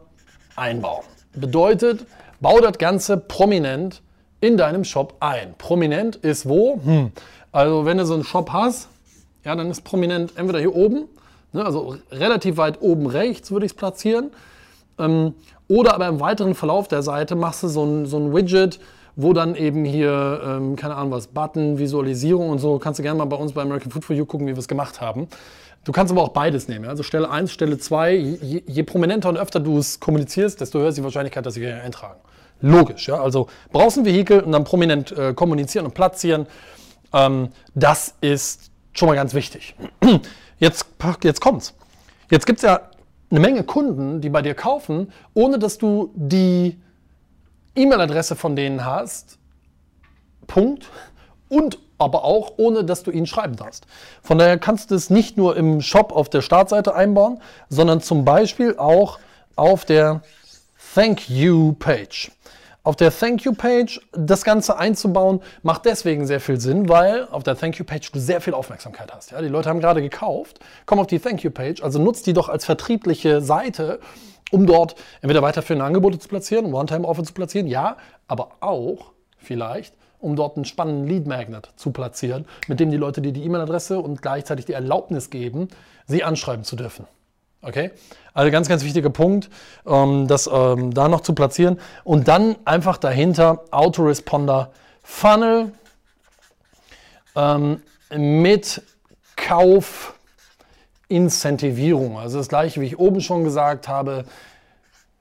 Einbau. 0.56 1.04
Bedeutet, 1.34 2.06
bau 2.40 2.60
das 2.60 2.78
Ganze 2.78 3.16
prominent 3.16 4.02
in 4.40 4.56
deinem 4.56 4.84
Shop 4.84 5.14
ein. 5.20 5.54
Prominent 5.58 6.16
ist 6.16 6.48
wo? 6.48 6.80
Hm. 6.82 7.12
Also 7.52 7.84
wenn 7.84 7.98
du 7.98 8.06
so 8.06 8.14
einen 8.14 8.24
Shop 8.24 8.50
hast, 8.52 8.88
ja, 9.44 9.54
dann 9.54 9.70
ist 9.70 9.82
prominent 9.82 10.32
entweder 10.36 10.58
hier 10.58 10.74
oben, 10.74 11.08
ne, 11.52 11.64
also 11.64 11.96
relativ 12.10 12.56
weit 12.56 12.80
oben 12.80 13.06
rechts 13.06 13.50
würde 13.50 13.66
ich 13.66 13.72
es 13.72 13.76
platzieren, 13.76 14.30
ähm, 14.98 15.34
oder 15.68 15.94
aber 15.94 16.08
im 16.08 16.20
weiteren 16.20 16.54
Verlauf 16.54 16.88
der 16.88 17.02
Seite 17.02 17.36
machst 17.36 17.62
du 17.62 17.68
so 17.68 17.84
ein, 17.84 18.06
so 18.06 18.18
ein 18.18 18.34
Widget, 18.34 18.80
wo 19.16 19.32
dann 19.32 19.54
eben 19.54 19.84
hier, 19.84 20.40
ähm, 20.44 20.76
keine 20.76 20.96
Ahnung 20.96 21.12
was, 21.12 21.28
Button, 21.28 21.78
Visualisierung 21.78 22.50
und 22.50 22.58
so, 22.58 22.78
kannst 22.78 22.98
du 22.98 23.02
gerne 23.02 23.18
mal 23.18 23.24
bei 23.26 23.36
uns 23.36 23.52
bei 23.52 23.62
American 23.62 23.90
Food 23.90 24.04
for 24.04 24.16
You 24.16 24.24
gucken, 24.24 24.46
wie 24.46 24.52
wir 24.52 24.58
es 24.58 24.68
gemacht 24.68 25.00
haben. 25.00 25.28
Du 25.84 25.92
kannst 25.92 26.12
aber 26.12 26.22
auch 26.22 26.30
beides 26.30 26.68
nehmen. 26.68 26.86
Also 26.86 27.02
Stelle 27.02 27.30
1, 27.30 27.50
Stelle 27.50 27.78
2, 27.78 28.14
je, 28.14 28.62
je, 28.66 28.82
prominenter 28.82 29.28
und 29.28 29.38
öfter 29.38 29.60
du 29.60 29.78
es 29.78 29.98
kommunizierst, 29.98 30.60
desto 30.60 30.78
höher 30.78 30.88
ist 30.88 30.98
die 30.98 31.04
Wahrscheinlichkeit, 31.04 31.46
dass 31.46 31.54
sie 31.54 31.60
hier 31.60 31.82
eintragen. 31.82 32.20
Logisch, 32.60 33.08
ja. 33.08 33.20
Also 33.20 33.48
brauchst 33.72 33.98
ein 33.98 34.04
Vehikel 34.04 34.40
und 34.40 34.52
dann 34.52 34.64
prominent 34.64 35.12
äh, 35.12 35.34
kommunizieren 35.34 35.86
und 35.86 35.94
platzieren. 35.94 36.46
Ähm, 37.12 37.48
das 37.74 38.14
ist 38.20 38.70
schon 38.92 39.08
mal 39.08 39.14
ganz 39.14 39.34
wichtig. 39.34 39.74
Jetzt, 40.58 40.84
jetzt 41.22 41.40
kommt's. 41.40 41.74
Jetzt 42.30 42.44
gibt 42.44 42.58
es 42.58 42.64
ja 42.64 42.90
eine 43.30 43.40
Menge 43.40 43.64
Kunden, 43.64 44.20
die 44.20 44.28
bei 44.28 44.42
dir 44.42 44.54
kaufen, 44.54 45.10
ohne 45.32 45.58
dass 45.58 45.78
du 45.78 46.12
die 46.14 46.78
E-Mail-Adresse 47.74 48.36
von 48.36 48.56
denen 48.56 48.84
hast. 48.84 49.38
Punkt. 50.46 50.86
Und 51.48 51.78
aber 51.96 52.24
auch 52.24 52.52
ohne, 52.56 52.84
dass 52.84 53.02
du 53.02 53.10
ihnen 53.10 53.26
schreiben 53.26 53.56
darfst. 53.56 53.86
Von 54.22 54.38
daher 54.38 54.58
kannst 54.58 54.90
du 54.90 54.94
es 54.94 55.10
nicht 55.10 55.36
nur 55.36 55.56
im 55.56 55.80
Shop 55.80 56.12
auf 56.12 56.28
der 56.28 56.42
Startseite 56.42 56.94
einbauen, 56.94 57.40
sondern 57.68 58.00
zum 58.00 58.24
Beispiel 58.24 58.76
auch 58.76 59.18
auf 59.56 59.84
der 59.84 60.22
Thank 60.94 61.28
You 61.30 61.74
Page 61.74 62.32
auf 62.90 62.96
der 62.96 63.16
Thank 63.16 63.42
You 63.42 63.52
Page 63.52 64.00
das 64.10 64.42
Ganze 64.42 64.76
einzubauen, 64.76 65.40
macht 65.62 65.84
deswegen 65.84 66.26
sehr 66.26 66.40
viel 66.40 66.60
Sinn, 66.60 66.88
weil 66.88 67.28
auf 67.30 67.44
der 67.44 67.56
Thank 67.56 67.78
You 67.78 67.84
Page 67.84 68.10
du 68.10 68.18
sehr 68.18 68.40
viel 68.40 68.52
Aufmerksamkeit 68.52 69.14
hast. 69.14 69.30
Ja, 69.30 69.40
die 69.40 69.46
Leute 69.46 69.68
haben 69.68 69.78
gerade 69.78 70.02
gekauft, 70.02 70.58
komm 70.86 70.98
auf 70.98 71.06
die 71.06 71.20
Thank 71.20 71.44
You 71.44 71.52
Page, 71.52 71.84
also 71.84 72.00
nutzt 72.00 72.26
die 72.26 72.32
doch 72.32 72.48
als 72.48 72.64
vertriebliche 72.64 73.42
Seite, 73.42 74.00
um 74.50 74.66
dort 74.66 74.96
entweder 75.20 75.40
weiterführende 75.40 75.84
Angebote 75.84 76.18
zu 76.18 76.26
platzieren, 76.26 76.74
One-Time-Offer 76.74 77.22
zu 77.22 77.32
platzieren, 77.32 77.68
ja, 77.68 77.96
aber 78.26 78.56
auch 78.58 79.12
vielleicht 79.38 79.94
um 80.18 80.34
dort 80.34 80.56
einen 80.56 80.64
spannenden 80.64 81.06
Lead 81.06 81.28
Magnet 81.28 81.70
zu 81.76 81.92
platzieren, 81.92 82.44
mit 82.66 82.80
dem 82.80 82.90
die 82.90 82.96
Leute 82.96 83.22
dir 83.22 83.32
die 83.32 83.44
E-Mail-Adresse 83.44 84.00
und 84.00 84.20
gleichzeitig 84.20 84.66
die 84.66 84.72
Erlaubnis 84.72 85.30
geben, 85.30 85.68
sie 86.06 86.24
anschreiben 86.24 86.64
zu 86.64 86.74
dürfen. 86.74 87.06
Okay? 87.62 87.90
Also 88.32 88.50
ganz, 88.50 88.68
ganz 88.68 88.82
wichtiger 88.84 89.10
Punkt, 89.10 89.50
ähm, 89.86 90.26
das 90.26 90.48
ähm, 90.52 90.92
da 90.94 91.08
noch 91.08 91.20
zu 91.20 91.34
platzieren. 91.34 91.78
Und 92.04 92.26
dann 92.28 92.56
einfach 92.64 92.96
dahinter 92.96 93.64
Autoresponder 93.70 94.70
Funnel 95.02 95.72
ähm, 97.36 97.82
mit 98.14 98.82
Kaufincentivierung. 99.36 102.18
Also 102.18 102.38
das 102.38 102.48
gleiche, 102.48 102.80
wie 102.80 102.86
ich 102.86 102.98
oben 102.98 103.20
schon 103.20 103.44
gesagt 103.44 103.88
habe. 103.88 104.24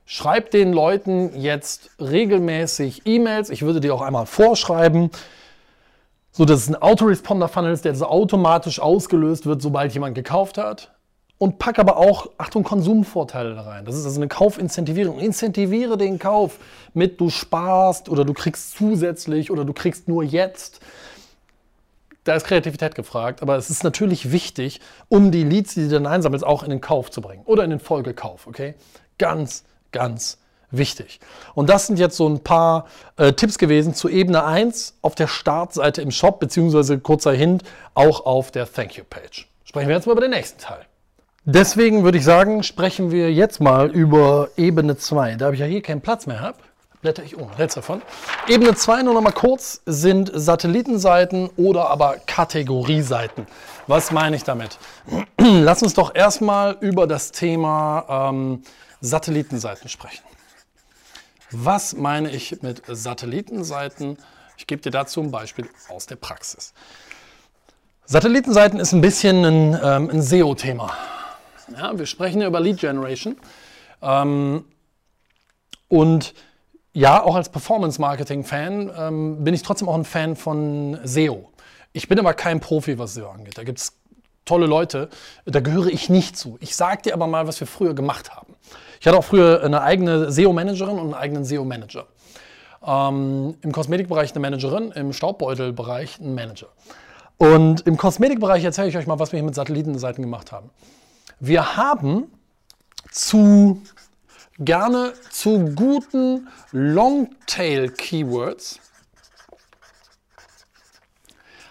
Schreib 0.05 0.51
den 0.51 0.71
Leuten 0.73 1.39
jetzt 1.39 1.91
regelmäßig 1.99 3.03
E-Mails. 3.05 3.51
Ich 3.51 3.61
würde 3.61 3.79
dir 3.79 3.93
auch 3.93 4.01
einmal 4.01 4.25
vorschreiben, 4.25 5.11
so 6.31 6.45
dass 6.45 6.61
es 6.61 6.69
ein 6.69 6.81
Autoresponder-Funnel 6.81 7.73
ist, 7.73 7.85
der 7.85 7.93
so 7.93 8.07
automatisch 8.07 8.79
ausgelöst 8.79 9.45
wird, 9.45 9.61
sobald 9.61 9.93
jemand 9.93 10.15
gekauft 10.15 10.57
hat 10.57 10.89
und 11.39 11.57
pack 11.57 11.79
aber 11.79 11.97
auch, 11.97 12.29
Achtung, 12.37 12.63
Konsumvorteile 12.63 13.55
da 13.55 13.61
rein. 13.61 13.85
Das 13.85 13.95
ist 13.95 14.05
also 14.05 14.19
eine 14.19 14.27
Kaufincentivierung. 14.27 15.19
Incentiviere 15.19 15.97
den 15.97 16.19
Kauf 16.19 16.59
mit 16.93 17.19
du 17.19 17.29
sparst 17.29 18.09
oder 18.09 18.25
du 18.25 18.33
kriegst 18.33 18.77
zusätzlich 18.77 19.49
oder 19.49 19.63
du 19.63 19.73
kriegst 19.73 20.09
nur 20.09 20.21
jetzt. 20.21 20.81
Da 22.25 22.35
ist 22.35 22.45
Kreativität 22.45 22.93
gefragt, 22.93 23.41
aber 23.41 23.55
es 23.55 23.69
ist 23.69 23.85
natürlich 23.85 24.33
wichtig, 24.33 24.81
um 25.07 25.31
die 25.31 25.45
Leads, 25.45 25.75
die 25.75 25.83
du 25.83 25.89
dann 25.89 26.07
einsammelst, 26.07 26.45
auch 26.45 26.61
in 26.61 26.71
den 26.71 26.81
Kauf 26.81 27.09
zu 27.09 27.21
bringen 27.21 27.43
oder 27.45 27.63
in 27.63 27.69
den 27.69 27.79
Folgekauf. 27.79 28.45
Okay? 28.45 28.75
Ganz, 29.17 29.63
ganz 29.93 30.39
wichtig. 30.71 31.21
Und 31.55 31.69
das 31.69 31.87
sind 31.87 31.99
jetzt 31.99 32.17
so 32.17 32.27
ein 32.27 32.41
paar 32.41 32.85
äh, 33.15 33.31
Tipps 33.31 33.57
gewesen 33.57 33.93
zu 33.93 34.09
Ebene 34.09 34.43
1 34.43 34.97
auf 35.01 35.15
der 35.15 35.27
Startseite 35.27 36.01
im 36.01 36.11
Shop, 36.11 36.41
beziehungsweise 36.41 36.99
kurzer 36.99 37.31
Hint 37.31 37.63
auch 37.93 38.25
auf 38.25 38.51
der 38.51 38.69
Thank 38.71 38.97
You 38.97 39.05
Page. 39.09 39.47
Sprechen 39.63 39.87
wir 39.87 39.95
jetzt 39.95 40.05
mal 40.05 40.11
über 40.11 40.21
den 40.21 40.31
nächsten 40.31 40.59
Teil. 40.59 40.88
Deswegen 41.51 42.03
würde 42.03 42.19
ich 42.19 42.23
sagen, 42.23 42.61
sprechen 42.61 43.09
wir 43.09 43.33
jetzt 43.33 43.59
mal 43.59 43.89
über 43.89 44.49
Ebene 44.55 44.97
2. 44.97 45.33
Da 45.33 45.51
ich 45.51 45.59
ja 45.59 45.65
hier 45.65 45.81
keinen 45.81 45.99
Platz 45.99 46.27
mehr 46.27 46.41
habe, 46.41 46.59
blätter 47.01 47.23
ich 47.23 47.37
um, 47.37 47.49
rechts 47.53 47.73
davon. 47.73 48.03
Ebene 48.47 48.75
2 48.75 49.01
nur 49.01 49.15
noch 49.15 49.21
mal 49.21 49.31
kurz 49.31 49.81
sind 49.87 50.29
Satellitenseiten 50.31 51.49
oder 51.57 51.89
aber 51.89 52.17
Kategorieseiten. 52.27 53.47
Was 53.87 54.11
meine 54.11 54.35
ich 54.35 54.43
damit? 54.43 54.77
Lass 55.39 55.81
uns 55.81 55.95
doch 55.95 56.13
erstmal 56.13 56.77
über 56.81 57.07
das 57.07 57.31
Thema 57.31 58.29
ähm, 58.29 58.61
Satellitenseiten 59.01 59.89
sprechen. 59.89 60.21
Was 61.49 61.95
meine 61.95 62.29
ich 62.29 62.61
mit 62.61 62.83
Satellitenseiten? 62.85 64.19
Ich 64.55 64.67
gebe 64.67 64.83
dir 64.83 64.91
dazu 64.91 65.19
ein 65.19 65.31
Beispiel 65.31 65.67
aus 65.87 66.05
der 66.05 66.17
Praxis. 66.17 66.75
Satellitenseiten 68.05 68.79
ist 68.79 68.93
ein 68.93 69.01
bisschen 69.01 69.43
ein, 69.43 69.79
ähm, 69.83 70.09
ein 70.11 70.21
SEO-Thema. 70.21 70.93
Ja, 71.77 71.97
wir 71.97 72.05
sprechen 72.05 72.41
ja 72.41 72.47
über 72.47 72.59
Lead 72.59 72.79
Generation. 72.79 73.37
Ähm, 74.01 74.65
und 75.87 76.33
ja, 76.93 77.23
auch 77.23 77.35
als 77.35 77.49
Performance-Marketing-Fan 77.49 78.91
ähm, 78.97 79.43
bin 79.43 79.53
ich 79.53 79.61
trotzdem 79.61 79.87
auch 79.87 79.95
ein 79.95 80.05
Fan 80.05 80.35
von 80.35 80.99
SEO. 81.03 81.49
Ich 81.93 82.07
bin 82.07 82.19
aber 82.19 82.33
kein 82.33 82.59
Profi, 82.59 82.97
was 82.97 83.13
SEO 83.13 83.29
angeht. 83.29 83.57
Da 83.57 83.63
gibt 83.63 83.79
es 83.79 83.99
tolle 84.45 84.65
Leute, 84.65 85.09
da 85.45 85.59
gehöre 85.59 85.87
ich 85.87 86.09
nicht 86.09 86.35
zu. 86.35 86.57
Ich 86.59 86.75
sage 86.75 87.03
dir 87.03 87.13
aber 87.13 87.27
mal, 87.27 87.47
was 87.47 87.59
wir 87.59 87.67
früher 87.67 87.93
gemacht 87.93 88.35
haben. 88.35 88.55
Ich 88.99 89.07
hatte 89.07 89.17
auch 89.17 89.23
früher 89.23 89.63
eine 89.63 89.81
eigene 89.81 90.31
SEO-Managerin 90.31 90.97
und 90.97 90.99
einen 90.99 91.13
eigenen 91.13 91.45
SEO-Manager. 91.45 92.07
Ähm, 92.85 93.55
Im 93.61 93.71
Kosmetikbereich 93.71 94.31
eine 94.31 94.39
Managerin, 94.39 94.91
im 94.91 95.13
Staubbeutelbereich 95.13 96.19
ein 96.19 96.33
Manager. 96.33 96.67
Und 97.37 97.87
im 97.87 97.95
Kosmetikbereich 97.95 98.63
erzähle 98.63 98.89
ich 98.89 98.97
euch 98.97 99.07
mal, 99.07 99.19
was 99.19 99.31
wir 99.31 99.37
hier 99.37 99.45
mit 99.45 99.55
Satellitenseiten 99.55 100.23
gemacht 100.23 100.51
haben. 100.51 100.69
Wir 101.39 101.77
haben 101.77 102.31
zu 103.11 103.81
gerne 104.59 105.13
zu 105.29 105.73
guten 105.73 106.49
Longtail-Keywords 106.71 108.81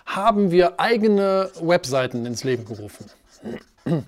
haben 0.06 0.50
wir 0.50 0.80
eigene 0.80 1.50
Webseiten 1.60 2.24
ins 2.24 2.44
Leben 2.44 2.64
gerufen. 2.64 3.10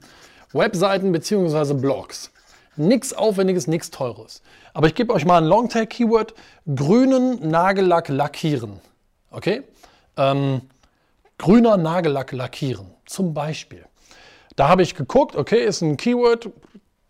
Webseiten 0.55 1.13
bzw. 1.13 1.75
Blogs. 1.75 2.31
Nichts 2.77 3.13
Aufwendiges, 3.13 3.67
nichts 3.67 3.91
Teures. 3.91 4.41
Aber 4.73 4.87
ich 4.87 4.95
gebe 4.95 5.13
euch 5.13 5.27
mal 5.27 5.43
ein 5.43 5.45
Longtail-Keyword: 5.45 6.33
grünen 6.75 7.51
Nagellack 7.51 8.09
lackieren. 8.09 8.81
Okay? 9.31 9.65
Ähm, 10.17 10.63
grüner 11.37 11.77
Nagellack 11.77 12.33
lackieren, 12.33 12.87
zum 13.05 13.35
Beispiel. 13.35 13.85
Da 14.61 14.69
habe 14.69 14.83
ich 14.83 14.95
geguckt, 14.95 15.37
okay, 15.37 15.65
ist 15.65 15.81
ein 15.81 15.97
Keyword, 15.97 16.51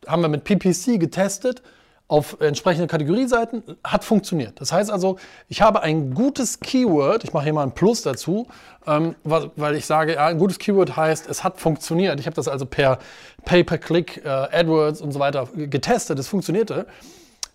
haben 0.06 0.22
wir 0.22 0.28
mit 0.28 0.44
PPC 0.44 1.00
getestet 1.00 1.62
auf 2.06 2.40
entsprechende 2.40 2.86
Kategorieseiten, 2.86 3.64
hat 3.82 4.04
funktioniert. 4.04 4.60
Das 4.60 4.72
heißt 4.72 4.88
also, 4.88 5.18
ich 5.48 5.60
habe 5.60 5.82
ein 5.82 6.14
gutes 6.14 6.60
Keyword, 6.60 7.24
ich 7.24 7.32
mache 7.32 7.42
hier 7.42 7.52
mal 7.52 7.64
ein 7.64 7.72
Plus 7.72 8.02
dazu, 8.02 8.46
ähm, 8.86 9.16
weil 9.24 9.74
ich 9.74 9.84
sage, 9.84 10.14
ja, 10.14 10.26
ein 10.26 10.38
gutes 10.38 10.60
Keyword 10.60 10.96
heißt, 10.96 11.28
es 11.28 11.42
hat 11.42 11.58
funktioniert. 11.58 12.20
Ich 12.20 12.26
habe 12.26 12.36
das 12.36 12.46
also 12.46 12.66
per 12.66 13.00
Pay-per-Click, 13.44 14.24
äh, 14.24 14.28
AdWords 14.28 15.00
und 15.00 15.10
so 15.10 15.18
weiter 15.18 15.48
getestet, 15.52 16.20
es 16.20 16.28
funktionierte. 16.28 16.86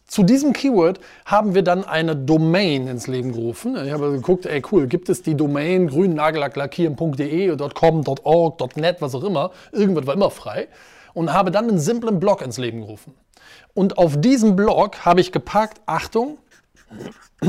Zu 0.07 0.23
diesem 0.23 0.53
Keyword 0.53 0.99
haben 1.25 1.55
wir 1.55 1.63
dann 1.63 1.83
eine 1.83 2.15
Domain 2.15 2.87
ins 2.87 3.07
Leben 3.07 3.31
gerufen. 3.31 3.75
Ich 3.85 3.91
habe 3.91 4.11
geguckt, 4.11 4.45
ey 4.45 4.61
cool, 4.71 4.87
gibt 4.87 5.09
es 5.09 5.23
die 5.23 5.35
Domain 5.35 5.87
grünnagellacklackieren.de, 5.87 7.57
.com, 7.73 8.03
.org, 8.23 8.77
.net, 8.77 8.97
was 9.01 9.15
auch 9.15 9.23
immer. 9.23 9.51
Irgendwas 9.71 10.05
war 10.05 10.13
immer 10.13 10.29
frei. 10.29 10.67
Und 11.13 11.33
habe 11.33 11.49
dann 11.49 11.69
einen 11.69 11.79
simplen 11.79 12.19
Blog 12.19 12.41
ins 12.41 12.57
Leben 12.57 12.81
gerufen. 12.81 13.13
Und 13.73 13.97
auf 13.97 14.19
diesem 14.19 14.55
Blog 14.55 15.05
habe 15.05 15.21
ich 15.21 15.31
gepackt, 15.31 15.81
Achtung, 15.85 16.37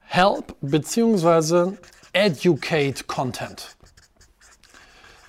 Help 0.00 0.54
bzw. 0.60 1.72
Educate 2.12 3.04
Content. 3.06 3.76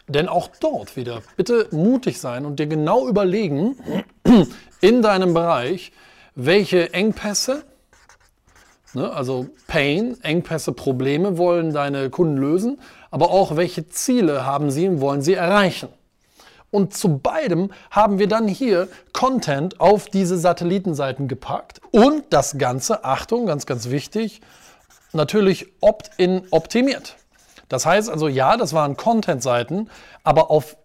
Denn 0.08 0.28
auch 0.28 0.50
dort 0.60 0.96
wieder 0.98 1.22
bitte 1.38 1.70
mutig 1.72 2.20
sein 2.20 2.46
und 2.46 2.60
dir 2.60 2.68
genau 2.68 3.08
überlegen 3.08 3.78
in 4.84 5.02
deinem 5.02 5.34
Bereich, 5.34 5.94
welche 6.36 6.94
Engpässe, 6.94 7.64
ne, 8.94 9.12
also 9.14 9.48
Pain, 9.66 10.22
Engpässe, 10.22 10.74
Probleme 10.74 11.38
wollen 11.38 11.72
deine 11.72 12.10
Kunden 12.10 12.36
lösen, 12.36 12.82
aber 13.10 13.32
auch 13.32 13.56
welche 13.56 13.88
Ziele 13.88 14.46
haben 14.46 14.72
sie 14.72 14.90
und 14.90 15.00
wollen 15.00 15.22
sie 15.22 15.36
erreichen. 15.36 15.88
Und 16.70 16.94
zu 16.94 17.18
beidem 17.20 17.72
haben 17.92 18.20
wir 18.20 18.28
dann 18.28 18.48
hier 18.48 18.90
Content 19.14 19.80
auf 19.80 20.10
diese 20.10 20.38
Satellitenseiten 20.38 21.30
gepackt 21.30 21.80
und 21.92 22.26
das 22.32 22.58
Ganze, 22.58 23.06
Achtung, 23.06 23.46
ganz, 23.46 23.66
ganz 23.66 23.90
wichtig, 23.90 24.42
natürlich 25.14 25.68
opt-in 25.80 26.42
optimiert. 26.52 27.16
Das 27.70 27.86
heißt 27.86 28.10
also, 28.10 28.28
ja, 28.28 28.58
das 28.58 28.74
waren 28.74 28.98
Content-Seiten, 28.98 29.90
aber 30.24 30.52
auf 30.52 30.76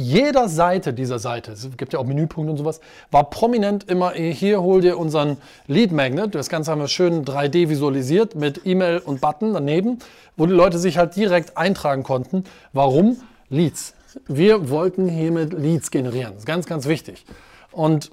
jeder 0.00 0.48
Seite 0.48 0.92
dieser 0.92 1.18
Seite, 1.18 1.52
es 1.52 1.68
gibt 1.76 1.92
ja 1.92 1.98
auch 1.98 2.06
Menüpunkte 2.06 2.50
und 2.50 2.56
sowas, 2.56 2.80
war 3.10 3.28
prominent 3.28 3.84
immer, 3.90 4.12
hier 4.12 4.62
hol 4.62 4.80
dir 4.80 4.98
unseren 4.98 5.36
Lead 5.66 5.92
Magnet. 5.92 6.34
Das 6.34 6.48
Ganze 6.48 6.70
haben 6.70 6.80
wir 6.80 6.88
schön 6.88 7.24
3D 7.24 7.68
visualisiert 7.68 8.34
mit 8.34 8.62
E-Mail 8.64 8.98
und 8.98 9.20
Button 9.20 9.52
daneben, 9.52 9.98
wo 10.36 10.46
die 10.46 10.52
Leute 10.52 10.78
sich 10.78 10.96
halt 10.96 11.16
direkt 11.16 11.56
eintragen 11.56 12.02
konnten. 12.02 12.44
Warum? 12.72 13.20
Leads. 13.50 13.94
Wir 14.26 14.70
wollten 14.70 15.08
hiermit 15.08 15.52
Leads 15.52 15.90
generieren. 15.90 16.32
Das 16.32 16.40
ist 16.40 16.46
ganz, 16.46 16.66
ganz 16.66 16.86
wichtig. 16.86 17.26
Und 17.70 18.10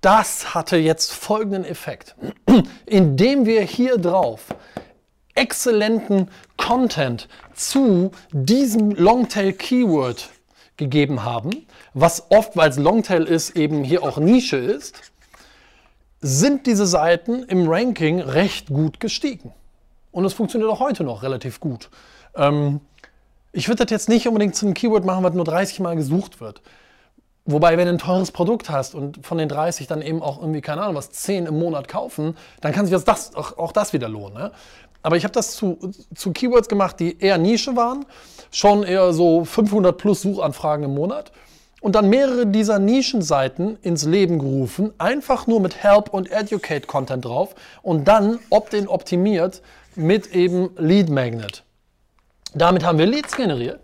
das 0.00 0.54
hatte 0.54 0.76
jetzt 0.76 1.12
folgenden 1.12 1.64
Effekt. 1.64 2.16
Indem 2.86 3.46
wir 3.46 3.62
hier 3.62 3.96
drauf 3.96 4.46
exzellenten 5.34 6.28
Content 6.56 7.28
zu 7.54 8.10
diesem 8.32 8.90
Longtail 8.90 9.52
Keyword 9.52 10.28
gegeben 10.80 11.22
haben, 11.22 11.50
was 11.94 12.24
oft, 12.30 12.56
weil 12.56 12.70
es 12.70 12.78
Longtail 12.78 13.22
ist, 13.22 13.56
eben 13.56 13.84
hier 13.84 14.02
auch 14.02 14.18
Nische 14.18 14.56
ist, 14.56 15.00
sind 16.20 16.66
diese 16.66 16.86
Seiten 16.86 17.44
im 17.44 17.68
Ranking 17.68 18.20
recht 18.20 18.66
gut 18.66 18.98
gestiegen. 18.98 19.52
Und 20.10 20.24
es 20.24 20.32
funktioniert 20.32 20.70
auch 20.70 20.80
heute 20.80 21.04
noch 21.04 21.22
relativ 21.22 21.60
gut. 21.60 21.88
Ähm, 22.34 22.80
ich 23.52 23.68
würde 23.68 23.84
das 23.84 23.90
jetzt 23.90 24.08
nicht 24.08 24.26
unbedingt 24.26 24.56
zu 24.56 24.66
einem 24.66 24.74
Keyword 24.74 25.04
machen, 25.04 25.22
was 25.22 25.34
nur 25.34 25.44
30 25.44 25.80
Mal 25.80 25.96
gesucht 25.96 26.40
wird. 26.40 26.60
Wobei, 27.46 27.76
wenn 27.78 27.86
du 27.86 27.92
ein 27.94 27.98
teures 27.98 28.32
Produkt 28.32 28.70
hast 28.70 28.94
und 28.94 29.24
von 29.26 29.38
den 29.38 29.48
30 29.48 29.86
dann 29.86 30.02
eben 30.02 30.22
auch 30.22 30.40
irgendwie, 30.40 30.60
keine 30.60 30.82
Ahnung, 30.82 30.94
was 30.94 31.10
10 31.10 31.46
im 31.46 31.58
Monat 31.58 31.88
kaufen, 31.88 32.36
dann 32.60 32.72
kann 32.72 32.86
sich 32.86 33.04
das, 33.04 33.34
auch, 33.34 33.56
auch 33.56 33.72
das 33.72 33.92
wieder 33.92 34.08
lohnen. 34.08 34.34
Ne? 34.34 34.52
Aber 35.02 35.16
ich 35.16 35.24
habe 35.24 35.32
das 35.32 35.52
zu, 35.52 35.78
zu 36.14 36.32
Keywords 36.32 36.68
gemacht, 36.68 37.00
die 37.00 37.18
eher 37.18 37.38
Nische 37.38 37.76
waren, 37.76 38.04
schon 38.50 38.82
eher 38.82 39.12
so 39.12 39.44
500 39.44 39.96
plus 39.96 40.22
Suchanfragen 40.22 40.84
im 40.84 40.94
Monat 40.94 41.32
und 41.80 41.94
dann 41.94 42.10
mehrere 42.10 42.46
dieser 42.46 42.78
Nischenseiten 42.78 43.78
ins 43.82 44.04
Leben 44.04 44.38
gerufen, 44.38 44.92
einfach 44.98 45.46
nur 45.46 45.60
mit 45.60 45.82
Help 45.82 46.12
und 46.12 46.30
Educate 46.30 46.86
Content 46.86 47.24
drauf 47.24 47.54
und 47.82 48.06
dann 48.06 48.38
opt-in 48.50 48.86
optimiert 48.88 49.62
mit 49.96 50.34
eben 50.34 50.70
Lead 50.76 51.08
Magnet. 51.08 51.64
Damit 52.54 52.84
haben 52.84 52.98
wir 52.98 53.06
Leads 53.06 53.34
generiert. 53.36 53.80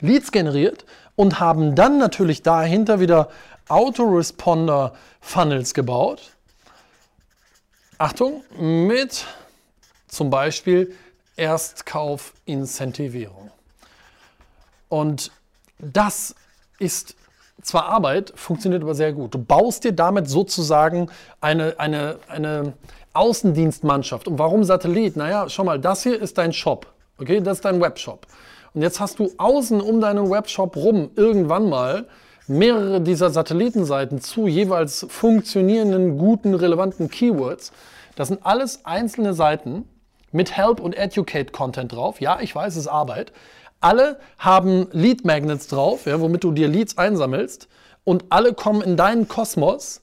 Leads 0.00 0.32
generiert 0.32 0.86
und 1.16 1.40
haben 1.40 1.74
dann 1.74 1.98
natürlich 1.98 2.42
dahinter 2.42 3.00
wieder 3.00 3.28
Autoresponder-Funnels 3.68 5.74
gebaut. 5.74 6.30
Achtung, 7.98 8.42
mit 8.58 9.26
zum 10.10 10.30
Beispiel 10.30 10.94
Erstkaufincentivierung. 11.36 13.50
Und 14.88 15.30
das 15.78 16.34
ist 16.78 17.16
zwar 17.62 17.86
Arbeit, 17.86 18.32
funktioniert 18.36 18.82
aber 18.82 18.94
sehr 18.94 19.12
gut. 19.12 19.34
Du 19.34 19.38
baust 19.38 19.84
dir 19.84 19.92
damit 19.92 20.28
sozusagen 20.28 21.10
eine, 21.40 21.78
eine, 21.78 22.18
eine 22.28 22.74
Außendienstmannschaft. 23.12 24.28
Und 24.28 24.38
warum 24.38 24.64
Satellit? 24.64 25.16
Naja, 25.16 25.48
schau 25.48 25.64
mal, 25.64 25.78
das 25.78 26.02
hier 26.02 26.20
ist 26.20 26.38
dein 26.38 26.52
Shop. 26.52 26.86
Okay, 27.18 27.40
das 27.40 27.58
ist 27.58 27.64
dein 27.64 27.80
Webshop. 27.80 28.26
Und 28.72 28.82
jetzt 28.82 29.00
hast 29.00 29.18
du 29.18 29.30
außen 29.36 29.80
um 29.80 30.00
deinen 30.00 30.30
Webshop 30.30 30.76
rum 30.76 31.10
irgendwann 31.16 31.68
mal 31.68 32.06
mehrere 32.46 33.00
dieser 33.00 33.30
Satellitenseiten 33.30 34.20
zu 34.20 34.46
jeweils 34.46 35.06
funktionierenden, 35.08 36.18
guten, 36.18 36.54
relevanten 36.54 37.10
Keywords. 37.10 37.72
Das 38.16 38.28
sind 38.28 38.44
alles 38.44 38.84
einzelne 38.84 39.34
Seiten 39.34 39.84
mit 40.32 40.56
Help 40.56 40.80
und 40.80 40.96
Educate 40.96 41.52
Content 41.52 41.92
drauf. 41.92 42.20
Ja, 42.20 42.40
ich 42.40 42.54
weiß, 42.54 42.74
es 42.74 42.80
ist 42.80 42.86
Arbeit. 42.86 43.32
Alle 43.80 44.20
haben 44.38 44.88
Lead 44.92 45.24
Magnets 45.24 45.66
drauf, 45.66 46.06
ja, 46.06 46.20
womit 46.20 46.44
du 46.44 46.52
dir 46.52 46.68
Leads 46.68 46.98
einsammelst. 46.98 47.68
Und 48.04 48.24
alle 48.30 48.54
kommen 48.54 48.82
in 48.82 48.96
deinen 48.96 49.28
Kosmos 49.28 50.02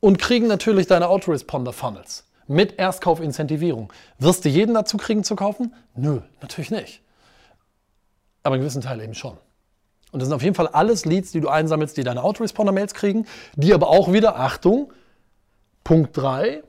und 0.00 0.18
kriegen 0.18 0.46
natürlich 0.46 0.86
deine 0.86 1.08
Autoresponder 1.08 1.72
Funnels 1.72 2.24
mit 2.46 2.78
Erstkaufincentivierung. 2.78 3.92
Wirst 4.18 4.44
du 4.44 4.48
jeden 4.48 4.74
dazu 4.74 4.96
kriegen 4.96 5.24
zu 5.24 5.36
kaufen? 5.36 5.74
Nö, 5.94 6.20
natürlich 6.40 6.70
nicht. 6.70 7.00
Aber 8.42 8.54
einen 8.54 8.62
gewissen 8.62 8.82
Teil 8.82 9.00
eben 9.00 9.14
schon. 9.14 9.36
Und 10.10 10.20
das 10.20 10.28
sind 10.28 10.34
auf 10.34 10.42
jeden 10.42 10.54
Fall 10.54 10.68
alles 10.68 11.04
Leads, 11.04 11.32
die 11.32 11.40
du 11.40 11.48
einsammelst, 11.48 11.96
die 11.96 12.04
deine 12.04 12.22
Autoresponder-Mails 12.22 12.94
kriegen, 12.94 13.26
die 13.56 13.72
aber 13.72 13.88
auch 13.88 14.12
wieder, 14.12 14.36
Achtung, 14.36 14.92
Punkt 15.84 16.16
3, 16.16 16.62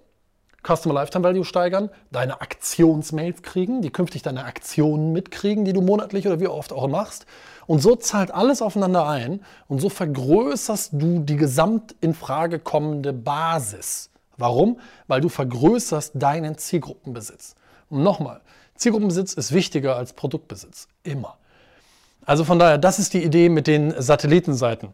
Customer 0.65 0.93
Lifetime 0.93 1.23
Value 1.23 1.43
steigern, 1.43 1.89
deine 2.12 2.41
Aktionsmails 2.41 3.41
kriegen, 3.41 3.82
die 3.82 3.89
künftig 3.89 4.21
deine 4.21 4.45
Aktionen 4.45 5.12
mitkriegen, 5.12 5.65
die 5.65 5.73
du 5.73 5.82
monatlich 5.82 6.26
oder 6.26 6.39
wie 6.39 6.47
oft 6.47 6.71
auch 6.71 6.88
machst. 6.88 7.26
Und 7.67 7.82
so 7.82 7.95
zahlt 7.95 8.32
alles 8.32 8.62
aufeinander 8.62 9.08
ein 9.08 9.41
und 9.67 9.80
so 9.80 9.89
vergrößerst 9.89 10.91
du 10.93 11.19
die 11.19 11.36
gesamt 11.36 11.95
in 12.02 12.13
Frage 12.13 12.60
kommende 12.60 13.13
Basis. 13.13 14.10
Warum? 14.38 14.80
Weil 15.08 15.21
du 15.21 15.30
vergrößerst 15.30 16.13
deinen 16.15 16.58
Zielgruppenbesitz. 16.58 17.56
Und 17.89 18.04
nochmal, 18.04 18.41
Zielgruppenbesitz 18.76 19.34
ist 19.34 19.54
wichtiger 19.54 19.95
als 19.95 20.13
Produktbesitz. 20.13 20.88
Immer. 21.04 21.38
Also 22.26 22.43
von 22.43 22.58
daher, 22.58 22.78
das 22.78 22.99
ist 22.99 23.13
die 23.13 23.23
Idee 23.23 23.49
mit 23.49 23.67
den 23.67 23.93
Satellitenseiten. 24.02 24.93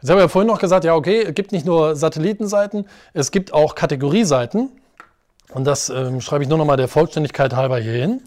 Jetzt 0.00 0.08
habe 0.10 0.20
ich 0.20 0.24
ja 0.24 0.28
vorhin 0.28 0.48
noch 0.48 0.58
gesagt, 0.58 0.84
ja, 0.84 0.94
okay, 0.94 1.22
es 1.22 1.34
gibt 1.34 1.52
nicht 1.52 1.66
nur 1.66 1.94
Satellitenseiten, 1.94 2.86
es 3.12 3.30
gibt 3.30 3.52
auch 3.52 3.74
Kategorieseiten. 3.74 4.70
Und 5.52 5.64
das 5.64 5.90
ähm, 5.90 6.20
schreibe 6.20 6.44
ich 6.44 6.48
nur 6.48 6.58
noch 6.58 6.64
mal 6.64 6.76
der 6.76 6.88
Vollständigkeit 6.88 7.54
halber 7.54 7.78
hier 7.78 7.92
hin. 7.92 8.22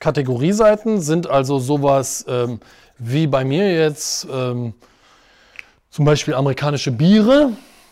Kategorieseiten 0.00 1.00
sind 1.00 1.28
also 1.28 1.58
sowas 1.58 2.24
ähm, 2.28 2.60
wie 2.98 3.26
bei 3.26 3.44
mir 3.44 3.72
jetzt 3.72 4.26
ähm, 4.32 4.74
zum 5.90 6.04
Beispiel 6.04 6.34
amerikanische 6.34 6.90
Biere. 6.90 7.50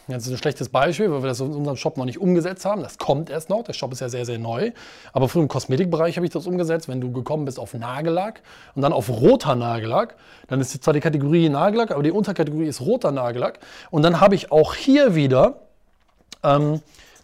Das 0.09 0.27
ist 0.27 0.33
ein 0.33 0.39
schlechtes 0.39 0.69
Beispiel, 0.69 1.11
weil 1.13 1.23
wir 1.23 1.29
das 1.29 1.41
in 1.41 1.53
unserem 1.53 1.77
Shop 1.77 1.97
noch 1.97 2.05
nicht 2.05 2.19
umgesetzt 2.19 2.65
haben. 2.65 2.83
Das 2.83 2.99
kommt 2.99 3.31
erst 3.31 3.49
noch. 3.49 3.63
Der 3.63 3.75
Shop 3.75 3.93
ist 3.93 4.01
ja 4.01 4.09
sehr, 4.09 4.25
sehr 4.25 4.39
neu. 4.39 4.73
Aber 5.13 5.29
für 5.29 5.39
den 5.39 5.47
Kosmetikbereich 5.47 6.17
habe 6.17 6.27
ich 6.27 6.33
das 6.33 6.47
umgesetzt. 6.47 6.89
Wenn 6.89 7.01
du 7.01 7.13
gekommen 7.13 7.45
bist 7.45 7.61
auf 7.61 7.75
Nagellack 7.75 8.43
und 8.75 8.83
dann 8.83 8.93
auf 8.93 9.09
roter 9.09 9.55
Nagellack, 9.55 10.17
dann 10.49 10.61
ist 10.61 10.83
zwar 10.83 10.95
die 10.95 11.01
Kategorie 11.01 11.49
Nagellack, 11.49 11.93
aber 11.93 12.03
die 12.03 12.11
Unterkategorie 12.11 12.67
ist 12.67 12.81
roter 12.81 13.13
Nagellack. 13.13 13.61
Und 13.91 14.03
dann 14.03 14.21
habe 14.21 14.35
ich 14.35 14.51
auch 14.51 14.75
hier 14.75 15.15
wieder 15.15 15.61
ähm, 16.43 16.81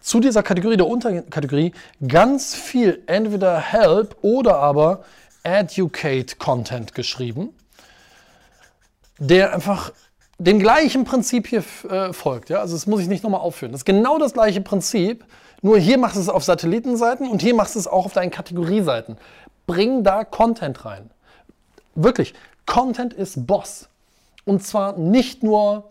zu 0.07 0.21
dieser 0.21 0.45
Kategorie, 0.45 0.77
der 0.77 0.87
Unterkategorie, 0.87 1.73
ganz 2.07 2.55
viel 2.55 3.03
entweder 3.07 3.59
Help 3.59 4.17
oder 4.23 4.59
aber 4.59 5.03
Educate 5.43 6.37
Content 6.37 6.95
geschrieben, 6.95 7.53
der 9.19 9.53
einfach 9.53 9.93
dem 10.39 10.61
gleichen 10.61 11.03
Prinzip 11.03 11.49
hier 11.49 11.65
äh, 11.91 12.13
folgt. 12.13 12.51
Ja? 12.51 12.61
Also 12.61 12.77
das 12.77 12.87
muss 12.87 13.01
ich 13.01 13.09
nicht 13.09 13.25
nochmal 13.25 13.41
aufführen. 13.41 13.73
Das 13.73 13.81
ist 13.81 13.85
genau 13.85 14.17
das 14.17 14.33
gleiche 14.33 14.61
Prinzip, 14.61 15.25
nur 15.61 15.77
hier 15.77 15.99
machst 15.99 16.15
du 16.15 16.21
es 16.21 16.29
auf 16.29 16.45
Satellitenseiten 16.45 17.29
und 17.29 17.43
hier 17.43 17.57
machst 17.57 17.75
du 17.75 17.81
es 17.81 17.89
auch 17.89 18.07
auf 18.07 18.13
deinen 18.13 18.31
Kategorieseiten. 18.31 19.17
Bring 19.67 20.05
da 20.05 20.23
Content 20.23 20.85
rein. 20.85 21.11
Wirklich, 21.97 22.33
Content 22.65 23.13
ist 23.13 23.45
Boss. 23.45 23.89
Und 24.45 24.63
zwar 24.63 24.97
nicht 24.97 25.43
nur 25.43 25.91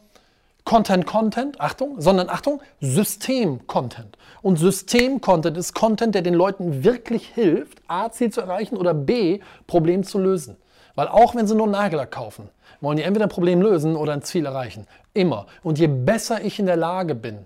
Content, 0.66 1.06
Content, 1.06 1.62
Achtung, 1.62 2.02
sondern 2.02 2.28
Achtung, 2.28 2.60
System-Content. 2.82 4.18
Und 4.42 4.58
System-Content 4.58 5.56
ist 5.58 5.76
Content, 5.76 6.16
der 6.16 6.24
den 6.24 6.34
Leuten 6.34 6.84
wirklich 6.84 7.28
hilft, 7.28 7.82
A, 7.88 8.10
Ziel 8.10 8.32
zu 8.32 8.42
erreichen 8.42 8.76
oder 8.76 8.96
B, 8.96 9.42
Problem 9.68 10.04
zu 10.04 10.18
lösen. 10.18 10.58
Weil 10.96 11.08
auch 11.08 11.36
wenn 11.36 11.46
sie 11.46 11.56
nur 11.56 11.68
Nagellack 11.68 12.12
kaufen, 12.12 12.50
wollen 12.82 12.98
die 12.98 13.04
entweder 13.04 13.28
ein 13.28 13.30
Problem 13.30 13.62
lösen 13.62 13.96
oder 13.96 14.14
ein 14.14 14.24
Ziel 14.24 14.48
erreichen. 14.48 14.88
Immer. 15.14 15.46
Und 15.62 15.78
je 15.78 15.88
besser 15.88 16.44
ich 16.44 16.58
in 16.58 16.66
der 16.66 16.78
Lage 16.78 17.14
bin, 17.14 17.46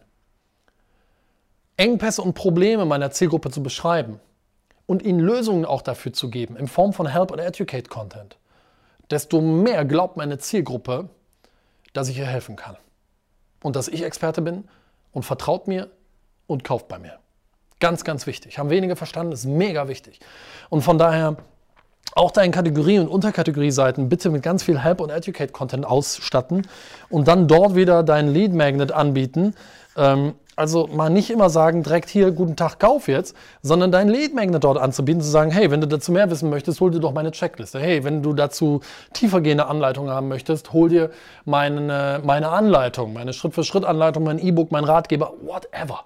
Engpässe 1.75 2.21
und 2.21 2.33
Probleme 2.33 2.85
meiner 2.85 3.11
Zielgruppe 3.11 3.51
zu 3.51 3.61
beschreiben 3.61 4.21
und 4.85 5.03
ihnen 5.03 5.19
Lösungen 5.19 5.65
auch 5.65 5.81
dafür 5.81 6.13
zu 6.13 6.29
geben, 6.29 6.55
in 6.55 6.67
Form 6.67 6.93
von 6.93 7.07
Help 7.07 7.31
oder 7.31 7.45
Educate 7.45 7.89
Content, 7.89 8.37
desto 9.11 9.41
mehr 9.41 9.83
glaubt 9.83 10.15
meine 10.15 10.37
Zielgruppe, 10.37 11.09
dass 11.93 12.07
ich 12.07 12.17
ihr 12.17 12.25
helfen 12.25 12.55
kann. 12.55 12.77
Und 13.61 13.75
dass 13.75 13.87
ich 13.87 14.03
Experte 14.03 14.41
bin 14.41 14.65
und 15.11 15.23
vertraut 15.23 15.67
mir 15.67 15.89
und 16.47 16.63
kauft 16.63 16.87
bei 16.87 16.99
mir. 16.99 17.19
Ganz, 17.79 18.03
ganz 18.03 18.27
wichtig. 18.27 18.57
Haben 18.57 18.69
wenige 18.69 18.95
verstanden, 18.95 19.31
ist 19.31 19.45
mega 19.45 19.87
wichtig. 19.87 20.19
Und 20.69 20.81
von 20.81 20.97
daher 20.97 21.37
auch 22.15 22.31
deine 22.31 22.51
Kategorie- 22.51 22.99
und 22.99 23.07
Unterkategorie-Seiten 23.07 24.09
bitte 24.09 24.29
mit 24.29 24.43
ganz 24.43 24.63
viel 24.63 24.79
Help- 24.79 24.99
und 24.99 25.09
Educate-Content 25.09 25.85
ausstatten 25.85 26.67
und 27.09 27.27
dann 27.27 27.47
dort 27.47 27.75
wieder 27.75 28.03
deinen 28.03 28.33
Lead 28.33 28.53
Magnet 28.53 28.91
anbieten. 28.91 29.55
Ähm, 29.95 30.33
also 30.59 30.87
mal 30.87 31.09
nicht 31.09 31.29
immer 31.29 31.49
sagen, 31.49 31.83
direkt 31.83 32.09
hier, 32.09 32.31
guten 32.31 32.57
Tag, 32.57 32.79
kauf 32.79 33.07
jetzt, 33.07 33.33
sondern 33.61 33.93
deinen 33.93 34.09
Lead 34.09 34.35
Magnet 34.35 34.65
dort 34.65 34.77
anzubieten, 34.77 35.21
zu 35.21 35.29
sagen, 35.29 35.51
hey, 35.51 35.71
wenn 35.71 35.79
du 35.79 35.87
dazu 35.87 36.11
mehr 36.11 36.29
wissen 36.29 36.49
möchtest, 36.49 36.81
hol 36.81 36.91
dir 36.91 36.99
doch 36.99 37.13
meine 37.13 37.31
Checkliste. 37.31 37.79
Hey, 37.79 38.03
wenn 38.03 38.21
du 38.21 38.33
dazu 38.33 38.81
tiefergehende 39.13 39.67
Anleitungen 39.67 40.11
haben 40.11 40.27
möchtest, 40.27 40.73
hol 40.73 40.89
dir 40.89 41.11
meine, 41.45 42.19
meine 42.25 42.49
Anleitung, 42.49 43.13
meine 43.13 43.31
Schritt-für-Schritt-Anleitung, 43.31 44.25
mein 44.25 44.37
E-Book, 44.37 44.69
mein 44.71 44.83
Ratgeber, 44.83 45.31
whatever. 45.41 46.03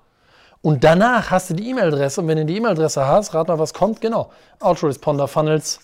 Und 0.61 0.83
danach 0.83 1.31
hast 1.31 1.49
du 1.49 1.55
die 1.55 1.71
E-Mail-Adresse 1.71 2.21
und 2.21 2.27
wenn 2.27 2.37
du 2.37 2.45
die 2.45 2.57
E-Mail-Adresse 2.57 3.07
hast, 3.07 3.33
rat 3.33 3.47
mal, 3.47 3.57
was 3.57 3.73
kommt, 3.73 4.01
genau, 4.01 4.29
Autoresponder 4.59 5.27
Funnels 5.27 5.79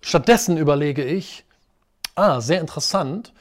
Stattdessen 0.00 0.56
überlege 0.56 1.04
ich, 1.04 1.44
ah, 2.14 2.40
sehr 2.40 2.62
interessant, 2.62 3.34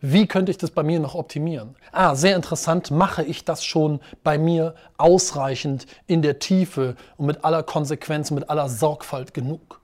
wie 0.00 0.26
könnte 0.26 0.50
ich 0.50 0.58
das 0.58 0.70
bei 0.70 0.82
mir 0.82 1.00
noch 1.00 1.14
optimieren? 1.14 1.74
Ah, 1.90 2.14
sehr 2.14 2.36
interessant, 2.36 2.90
mache 2.90 3.24
ich 3.24 3.44
das 3.44 3.64
schon 3.64 4.00
bei 4.22 4.38
mir 4.38 4.74
ausreichend 4.96 5.86
in 6.06 6.22
der 6.22 6.38
Tiefe 6.38 6.94
und 7.16 7.26
mit 7.26 7.44
aller 7.44 7.64
Konsequenz 7.64 8.30
mit 8.30 8.48
aller 8.48 8.68
Sorgfalt 8.68 9.34
genug? 9.34 9.80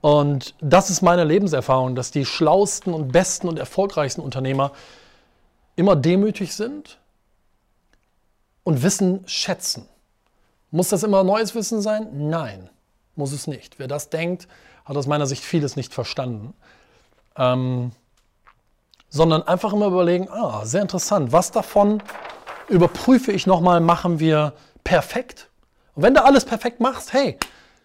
Und 0.00 0.54
das 0.60 0.90
ist 0.90 1.02
meine 1.02 1.24
Lebenserfahrung, 1.24 1.94
dass 1.94 2.10
die 2.10 2.24
schlausten 2.24 2.92
und 2.92 3.10
besten 3.10 3.48
und 3.48 3.58
erfolgreichsten 3.58 4.20
Unternehmer 4.20 4.72
immer 5.76 5.96
demütig 5.96 6.54
sind 6.54 6.98
und 8.64 8.82
Wissen 8.82 9.22
schätzen. 9.26 9.88
Muss 10.70 10.90
das 10.90 11.02
immer 11.02 11.24
neues 11.24 11.54
Wissen 11.54 11.80
sein? 11.80 12.28
Nein, 12.28 12.68
muss 13.16 13.32
es 13.32 13.46
nicht. 13.46 13.78
Wer 13.78 13.88
das 13.88 14.10
denkt, 14.10 14.46
hat 14.84 14.96
aus 14.96 15.06
meiner 15.06 15.26
Sicht 15.26 15.42
vieles 15.42 15.74
nicht 15.74 15.94
verstanden. 15.94 16.52
Ähm, 17.36 17.92
sondern 19.08 19.42
einfach 19.42 19.72
immer 19.72 19.86
überlegen, 19.86 20.28
ah, 20.30 20.64
sehr 20.64 20.82
interessant, 20.82 21.32
was 21.32 21.50
davon 21.50 22.02
überprüfe 22.68 23.32
ich 23.32 23.46
nochmal, 23.46 23.80
machen 23.80 24.20
wir 24.20 24.52
perfekt? 24.84 25.48
Und 25.94 26.02
wenn 26.02 26.14
du 26.14 26.24
alles 26.24 26.44
perfekt 26.44 26.80
machst, 26.80 27.12
hey, 27.12 27.38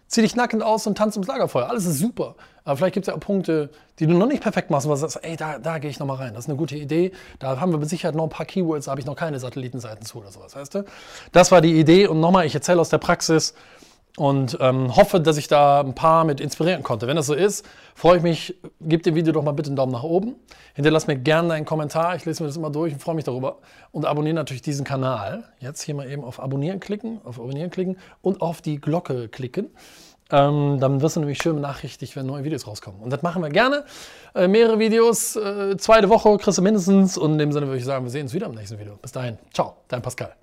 zieh 0.07 0.21
dich 0.21 0.35
nackend 0.35 0.61
aus 0.61 0.85
und 0.85 0.97
tanz 0.97 1.15
ums 1.15 1.27
Lagerfeuer, 1.27 1.69
alles 1.69 1.85
ist 1.85 1.99
super. 1.99 2.35
Aber 2.65 2.77
vielleicht 2.77 2.93
gibt 2.93 3.07
es 3.07 3.11
ja 3.11 3.15
auch 3.15 3.19
Punkte, 3.19 3.69
die 3.99 4.07
du 4.07 4.13
noch 4.13 4.27
nicht 4.27 4.43
perfekt 4.43 4.69
machst, 4.69 4.87
wo 4.87 4.91
du 4.91 4.97
sagst, 4.97 5.19
ey, 5.23 5.35
da, 5.35 5.57
da 5.57 5.79
gehe 5.79 5.89
ich 5.89 5.99
nochmal 5.99 6.17
rein, 6.17 6.33
das 6.33 6.45
ist 6.45 6.49
eine 6.49 6.57
gute 6.57 6.75
Idee, 6.75 7.11
da 7.39 7.59
haben 7.59 7.71
wir 7.71 7.79
mit 7.79 7.89
Sicherheit 7.89 8.15
noch 8.15 8.23
ein 8.23 8.29
paar 8.29 8.45
Keywords, 8.45 8.85
da 8.85 8.91
habe 8.91 9.01
ich 9.01 9.07
noch 9.07 9.15
keine 9.15 9.39
Satellitenseiten 9.39 10.05
zu 10.05 10.19
oder 10.19 10.31
sowas, 10.31 10.55
weißt 10.55 10.75
du? 10.75 10.85
Das 11.31 11.51
war 11.51 11.61
die 11.61 11.79
Idee 11.79 12.07
und 12.07 12.19
nochmal, 12.19 12.45
ich 12.45 12.55
erzähle 12.55 12.79
aus 12.79 12.89
der 12.89 12.99
Praxis, 12.99 13.53
und 14.17 14.57
ähm, 14.61 14.95
hoffe, 14.95 15.19
dass 15.19 15.37
ich 15.37 15.47
da 15.47 15.79
ein 15.79 15.95
paar 15.95 16.23
mit 16.23 16.39
inspirieren 16.39 16.83
konnte. 16.83 17.07
Wenn 17.07 17.15
das 17.15 17.25
so 17.25 17.33
ist, 17.33 17.65
freue 17.95 18.17
ich 18.17 18.23
mich. 18.23 18.55
Gib 18.79 19.03
dem 19.03 19.15
Video 19.15 19.33
doch 19.33 19.43
mal 19.43 19.53
bitte 19.53 19.69
einen 19.69 19.75
Daumen 19.75 19.91
nach 19.91 20.03
oben. 20.03 20.35
Hinterlass 20.75 21.07
mir 21.07 21.15
gerne 21.15 21.53
einen 21.53 21.65
Kommentar. 21.65 22.15
Ich 22.15 22.25
lese 22.25 22.43
mir 22.43 22.47
das 22.47 22.57
immer 22.57 22.69
durch 22.69 22.93
und 22.93 23.01
freue 23.01 23.15
mich 23.15 23.23
darüber. 23.23 23.57
Und 23.91 24.05
abonniere 24.05 24.35
natürlich 24.35 24.61
diesen 24.61 24.85
Kanal. 24.85 25.45
Jetzt 25.59 25.81
hier 25.81 25.95
mal 25.95 26.09
eben 26.09 26.23
auf 26.23 26.39
Abonnieren 26.39 26.79
klicken, 26.79 27.21
auf 27.23 27.39
Abonnieren 27.39 27.71
klicken 27.71 27.97
und 28.21 28.41
auf 28.41 28.61
die 28.61 28.79
Glocke 28.79 29.29
klicken. 29.29 29.71
Ähm, 30.31 30.77
dann 30.79 31.01
wirst 31.01 31.15
du 31.15 31.19
nämlich 31.19 31.39
schön 31.39 31.55
benachrichtigt, 31.55 32.15
wenn 32.15 32.25
neue 32.25 32.43
Videos 32.43 32.67
rauskommen. 32.67 33.01
Und 33.01 33.11
das 33.11 33.23
machen 33.23 33.41
wir 33.41 33.49
gerne. 33.49 33.83
Äh, 34.35 34.47
mehrere 34.47 34.79
Videos, 34.79 35.35
äh, 35.35 35.75
zweite 35.77 36.09
Woche 36.09 36.37
kriegst 36.37 36.57
du 36.57 36.61
mindestens. 36.61 37.17
Und 37.17 37.33
in 37.33 37.37
dem 37.39 37.51
Sinne 37.51 37.65
würde 37.65 37.79
ich 37.79 37.85
sagen, 37.85 38.05
wir 38.05 38.11
sehen 38.11 38.23
uns 38.23 38.33
wieder 38.33 38.45
im 38.45 38.53
nächsten 38.53 38.79
Video. 38.79 38.95
Bis 39.01 39.11
dahin. 39.11 39.37
Ciao, 39.53 39.77
dein 39.87 40.01
Pascal. 40.01 40.42